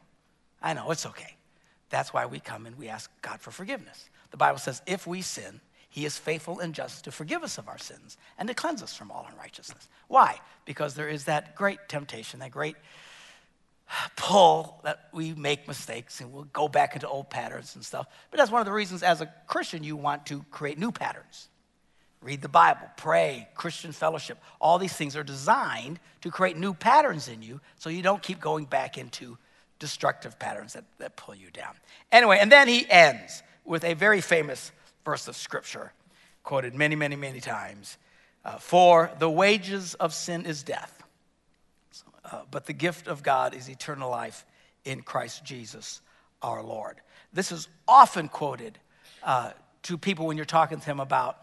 I 0.62 0.74
know. 0.74 0.90
It's 0.90 1.06
okay. 1.06 1.36
That's 1.90 2.12
why 2.12 2.26
we 2.26 2.40
come 2.40 2.66
and 2.66 2.78
we 2.78 2.88
ask 2.88 3.10
God 3.20 3.40
for 3.40 3.50
forgiveness. 3.50 4.08
The 4.30 4.36
Bible 4.36 4.58
says, 4.58 4.80
if 4.86 5.06
we 5.06 5.22
sin, 5.22 5.60
he 5.88 6.06
is 6.06 6.16
faithful 6.16 6.60
and 6.60 6.72
just 6.72 7.04
to 7.04 7.10
forgive 7.10 7.42
us 7.42 7.58
of 7.58 7.68
our 7.68 7.78
sins 7.78 8.16
and 8.38 8.48
to 8.48 8.54
cleanse 8.54 8.82
us 8.82 8.94
from 8.94 9.10
all 9.10 9.26
unrighteousness. 9.30 9.88
Why? 10.06 10.38
Because 10.64 10.94
there 10.94 11.08
is 11.08 11.24
that 11.24 11.56
great 11.56 11.80
temptation, 11.88 12.40
that 12.40 12.52
great 12.52 12.76
pull 14.14 14.80
that 14.84 15.08
we 15.12 15.34
make 15.34 15.66
mistakes 15.66 16.20
and 16.20 16.32
we'll 16.32 16.44
go 16.44 16.68
back 16.68 16.94
into 16.94 17.08
old 17.08 17.28
patterns 17.28 17.74
and 17.74 17.84
stuff. 17.84 18.06
But 18.30 18.38
that's 18.38 18.52
one 18.52 18.60
of 18.60 18.66
the 18.66 18.72
reasons, 18.72 19.02
as 19.02 19.20
a 19.20 19.26
Christian, 19.48 19.82
you 19.82 19.96
want 19.96 20.26
to 20.26 20.44
create 20.52 20.78
new 20.78 20.92
patterns. 20.92 21.48
Read 22.22 22.40
the 22.40 22.48
Bible, 22.48 22.88
pray, 22.96 23.48
Christian 23.56 23.90
fellowship. 23.90 24.38
All 24.60 24.78
these 24.78 24.92
things 24.92 25.16
are 25.16 25.24
designed 25.24 25.98
to 26.20 26.30
create 26.30 26.56
new 26.56 26.72
patterns 26.72 27.26
in 27.26 27.42
you 27.42 27.60
so 27.76 27.90
you 27.90 28.02
don't 28.02 28.22
keep 28.22 28.40
going 28.40 28.66
back 28.66 28.96
into 28.96 29.38
destructive 29.80 30.38
patterns 30.38 30.74
that, 30.74 30.84
that 30.98 31.16
pull 31.16 31.34
you 31.34 31.50
down. 31.50 31.74
Anyway, 32.12 32.38
and 32.40 32.52
then 32.52 32.68
he 32.68 32.88
ends 32.88 33.42
with 33.64 33.82
a 33.82 33.94
very 33.94 34.20
famous 34.20 34.70
verse 35.04 35.26
of 35.26 35.34
scripture, 35.34 35.92
quoted 36.44 36.74
many, 36.74 36.94
many, 36.94 37.16
many 37.16 37.40
times. 37.40 37.98
Uh, 38.44 38.58
For 38.58 39.10
the 39.18 39.28
wages 39.28 39.94
of 39.94 40.14
sin 40.14 40.46
is 40.46 40.62
death, 40.62 41.02
uh, 42.24 42.42
but 42.50 42.66
the 42.66 42.72
gift 42.72 43.08
of 43.08 43.24
God 43.24 43.54
is 43.54 43.68
eternal 43.68 44.08
life 44.10 44.46
in 44.84 45.02
Christ 45.02 45.44
Jesus 45.44 46.00
our 46.42 46.62
Lord. 46.62 46.96
This 47.32 47.50
is 47.50 47.68
often 47.88 48.28
quoted 48.28 48.78
uh, 49.22 49.50
to 49.84 49.98
people 49.98 50.26
when 50.26 50.36
you're 50.36 50.46
talking 50.46 50.78
to 50.78 50.86
them 50.86 51.00
about 51.00 51.36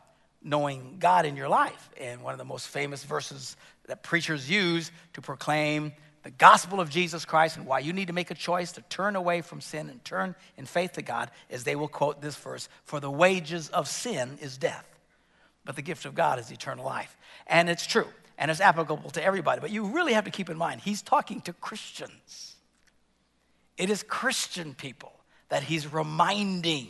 knowing 0.44 0.98
God 1.00 1.26
in 1.26 1.36
your 1.36 1.50
life. 1.50 1.90
And 2.00 2.22
one 2.22 2.34
of 2.34 2.38
the 2.38 2.46
most 2.46 2.68
famous 2.68 3.04
verses 3.04 3.58
that 3.88 4.04
preachers 4.04 4.50
use 4.50 4.92
to 5.14 5.22
proclaim 5.22 5.94
the 6.28 6.32
gospel 6.32 6.82
of 6.82 6.90
Jesus 6.90 7.24
Christ 7.24 7.56
and 7.56 7.66
why 7.66 7.80
you 7.80 7.94
need 7.94 8.08
to 8.08 8.14
make 8.14 8.32
a 8.32 8.36
choice 8.36 8.74
to 8.74 8.82
turn 8.90 9.16
away 9.16 9.40
from 9.40 9.62
sin 9.62 9.90
and 9.90 10.04
turn 10.04 10.36
in 10.58 10.66
faith 10.66 10.92
to 10.94 11.02
God 11.02 11.32
is 11.50 11.64
they 11.64 11.78
will 11.78 11.88
quote 11.88 12.22
this 12.22 12.36
verse 12.36 12.68
For 12.84 13.00
the 13.00 13.10
wages 13.10 13.70
of 13.70 13.88
sin 13.88 14.38
is 14.42 14.58
death, 14.58 14.86
but 15.64 15.78
the 15.78 15.82
gift 15.82 16.06
of 16.06 16.16
God 16.16 16.38
is 16.38 16.52
eternal 16.52 16.84
life. 16.84 17.16
And 17.48 17.70
it's 17.70 17.88
true, 17.88 18.08
and 18.38 18.52
it's 18.52 18.60
applicable 18.60 19.10
to 19.12 19.24
everybody. 19.24 19.62
But 19.62 19.72
you 19.72 19.86
really 19.86 20.12
have 20.12 20.26
to 20.26 20.30
keep 20.30 20.50
in 20.50 20.58
mind, 20.58 20.82
he's 20.82 21.02
talking 21.02 21.40
to 21.42 21.54
Christians. 21.54 22.58
It 23.78 23.90
is 23.90 24.04
Christian 24.04 24.74
people 24.74 25.14
that 25.48 25.64
he's 25.64 25.94
reminding 25.94 26.90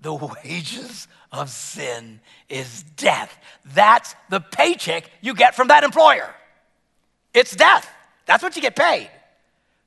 the 0.00 0.12
wages 0.12 1.06
of 1.30 1.50
sin 1.50 2.18
is 2.48 2.82
death. 2.96 3.38
That's 3.64 4.16
the 4.28 4.40
paycheck 4.40 5.08
you 5.20 5.34
get 5.34 5.54
from 5.54 5.68
that 5.68 5.84
employer. 5.84 6.34
It's 7.32 7.54
death. 7.54 7.92
That's 8.26 8.42
what 8.42 8.56
you 8.56 8.62
get 8.62 8.76
paid. 8.76 9.10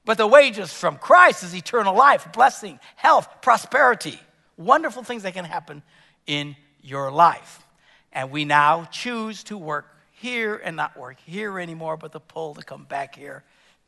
But 0.05 0.17
the 0.17 0.27
wages 0.27 0.73
from 0.73 0.97
Christ 0.97 1.43
is 1.43 1.53
eternal 1.53 1.95
life, 1.95 2.31
blessing, 2.33 2.79
health, 2.95 3.27
prosperity, 3.41 4.19
wonderful 4.57 5.03
things 5.03 5.23
that 5.23 5.33
can 5.33 5.45
happen 5.45 5.83
in 6.25 6.55
your 6.81 7.11
life. 7.11 7.65
And 8.11 8.31
we 8.31 8.45
now 8.45 8.85
choose 8.85 9.43
to 9.45 9.57
work 9.57 9.85
here 10.11 10.55
and 10.55 10.75
not 10.75 10.97
work 10.97 11.17
here 11.25 11.59
anymore, 11.59 11.95
but 11.95 12.11
the 12.11 12.19
pull 12.19 12.55
to 12.55 12.63
come 12.63 12.85
back 12.85 13.15
here 13.15 13.43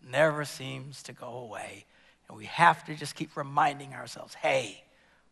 never 0.07 0.45
seems 0.45 1.01
to 1.03 1.13
go 1.13 1.27
away. 1.27 1.85
And 2.27 2.37
we 2.37 2.45
have 2.45 2.85
to 2.85 2.95
just 2.95 3.15
keep 3.15 3.35
reminding 3.35 3.93
ourselves 3.93 4.35
hey, 4.35 4.83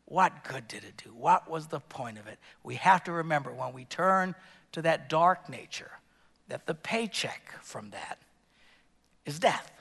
what 0.05 0.43
good 0.43 0.67
did 0.67 0.83
it 0.83 1.01
do? 1.03 1.11
What 1.11 1.49
was 1.49 1.67
the 1.67 1.79
point 1.79 2.17
of 2.17 2.25
it? 2.25 2.39
We 2.63 2.75
have 2.75 3.03
to 3.03 3.11
remember 3.11 3.51
when 3.51 3.73
we 3.73 3.85
turn 3.85 4.33
to 4.71 4.81
that 4.81 5.07
dark 5.07 5.49
nature 5.49 5.91
that 6.47 6.65
the 6.65 6.73
paycheck 6.73 7.53
from 7.61 7.91
that 7.91 8.17
is 9.29 9.39
death. 9.39 9.71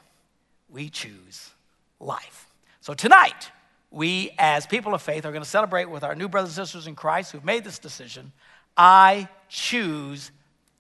We 0.69 0.91
choose 0.91 1.51
life. 1.99 2.47
So 2.81 2.95
tonight, 2.95 3.51
we 3.91 4.31
as 4.39 4.67
people 4.67 4.95
of 4.95 5.03
faith 5.03 5.25
are 5.25 5.33
going 5.33 5.43
to 5.43 5.49
celebrate 5.49 5.87
with 5.87 6.05
our 6.05 6.15
new 6.15 6.29
brothers 6.29 6.57
and 6.57 6.67
sisters 6.67 6.87
in 6.87 6.95
Christ 6.95 7.33
who've 7.33 7.45
made 7.45 7.65
this 7.65 7.79
decision. 7.79 8.33
I 8.77 9.29
choose 9.49 10.31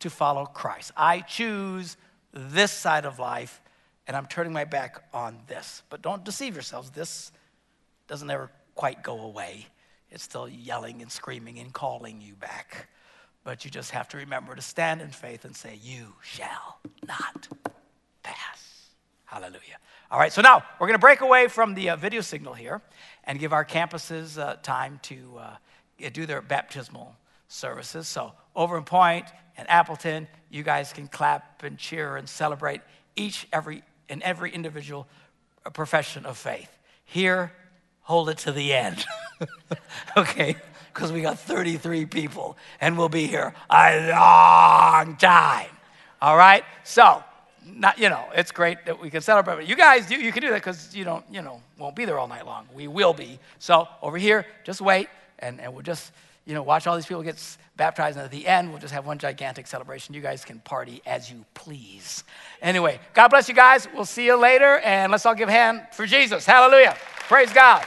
to 0.00 0.10
follow 0.10 0.44
Christ. 0.44 0.92
I 0.96 1.20
choose 1.20 1.96
this 2.32 2.70
side 2.70 3.06
of 3.06 3.18
life, 3.18 3.60
and 4.06 4.16
I'm 4.16 4.26
turning 4.26 4.52
my 4.52 4.64
back 4.64 5.02
on 5.12 5.38
this. 5.46 5.82
But 5.88 6.02
don't 6.02 6.24
deceive 6.24 6.54
yourselves. 6.54 6.90
This 6.90 7.32
doesn't 8.06 8.30
ever 8.30 8.50
quite 8.74 9.02
go 9.02 9.20
away. 9.20 9.66
It's 10.10 10.22
still 10.22 10.48
yelling 10.48 11.02
and 11.02 11.10
screaming 11.10 11.58
and 11.58 11.72
calling 11.72 12.20
you 12.20 12.34
back. 12.34 12.88
But 13.44 13.64
you 13.64 13.70
just 13.70 13.90
have 13.92 14.08
to 14.08 14.18
remember 14.18 14.54
to 14.54 14.62
stand 14.62 15.00
in 15.00 15.08
faith 15.08 15.44
and 15.44 15.56
say, 15.56 15.78
You 15.82 16.14
shall 16.22 16.78
not 17.06 17.48
pass. 18.32 18.90
Hallelujah. 19.24 19.78
All 20.10 20.18
right, 20.18 20.32
so 20.32 20.40
now 20.40 20.62
we're 20.80 20.86
going 20.86 20.94
to 20.94 21.00
break 21.00 21.20
away 21.20 21.48
from 21.48 21.74
the 21.74 21.90
uh, 21.90 21.96
video 21.96 22.22
signal 22.22 22.54
here 22.54 22.80
and 23.24 23.38
give 23.38 23.52
our 23.52 23.64
campuses 23.64 24.38
uh, 24.38 24.56
time 24.62 24.98
to 25.02 25.38
uh, 25.38 26.08
do 26.12 26.24
their 26.24 26.40
baptismal 26.40 27.14
services. 27.48 28.08
So, 28.08 28.32
over 28.56 28.78
in 28.78 28.84
Point 28.84 29.26
and 29.56 29.68
Appleton, 29.68 30.26
you 30.50 30.62
guys 30.62 30.92
can 30.92 31.08
clap 31.08 31.62
and 31.62 31.76
cheer 31.76 32.16
and 32.16 32.28
celebrate 32.28 32.80
each 33.16 33.46
every 33.52 33.82
and 34.08 34.22
every 34.22 34.50
individual 34.50 35.06
uh, 35.66 35.70
profession 35.70 36.24
of 36.24 36.38
faith. 36.38 36.70
Here, 37.04 37.52
hold 38.00 38.30
it 38.30 38.38
to 38.38 38.52
the 38.52 38.72
end. 38.72 39.04
okay? 40.16 40.56
Because 40.92 41.12
we 41.12 41.20
got 41.20 41.38
33 41.38 42.06
people 42.06 42.56
and 42.80 42.96
we'll 42.96 43.08
be 43.08 43.26
here 43.26 43.54
a 43.70 44.10
long 44.10 45.16
time. 45.16 45.70
All 46.20 46.36
right? 46.36 46.64
So, 46.84 47.22
not, 47.74 47.98
you 47.98 48.08
know, 48.08 48.24
it's 48.34 48.52
great 48.52 48.84
that 48.86 49.00
we 49.00 49.10
can 49.10 49.20
celebrate. 49.20 49.56
But 49.56 49.68
you 49.68 49.76
guys, 49.76 50.10
you, 50.10 50.18
you 50.18 50.32
can 50.32 50.42
do 50.42 50.48
that 50.50 50.56
because 50.56 50.94
you 50.94 51.04
don't, 51.04 51.24
you 51.30 51.42
know, 51.42 51.62
won't 51.78 51.96
be 51.96 52.04
there 52.04 52.18
all 52.18 52.28
night 52.28 52.46
long. 52.46 52.66
We 52.74 52.88
will 52.88 53.14
be. 53.14 53.38
So 53.58 53.88
over 54.02 54.18
here, 54.18 54.46
just 54.64 54.80
wait, 54.80 55.08
and, 55.38 55.60
and 55.60 55.72
we'll 55.72 55.82
just, 55.82 56.12
you 56.46 56.54
know, 56.54 56.62
watch 56.62 56.86
all 56.86 56.96
these 56.96 57.06
people 57.06 57.22
get 57.22 57.42
baptized. 57.76 58.16
And 58.16 58.24
at 58.24 58.30
the 58.30 58.46
end, 58.46 58.70
we'll 58.70 58.80
just 58.80 58.94
have 58.94 59.06
one 59.06 59.18
gigantic 59.18 59.66
celebration. 59.66 60.14
You 60.14 60.20
guys 60.20 60.44
can 60.44 60.60
party 60.60 61.02
as 61.06 61.30
you 61.30 61.44
please. 61.54 62.24
Anyway, 62.62 63.00
God 63.14 63.28
bless 63.28 63.48
you 63.48 63.54
guys. 63.54 63.86
We'll 63.94 64.04
see 64.04 64.26
you 64.26 64.36
later, 64.36 64.78
and 64.78 65.12
let's 65.12 65.26
all 65.26 65.34
give 65.34 65.48
a 65.48 65.52
hand 65.52 65.82
for 65.92 66.06
Jesus. 66.06 66.46
Hallelujah. 66.46 66.96
Praise 67.28 67.52
God. 67.52 67.84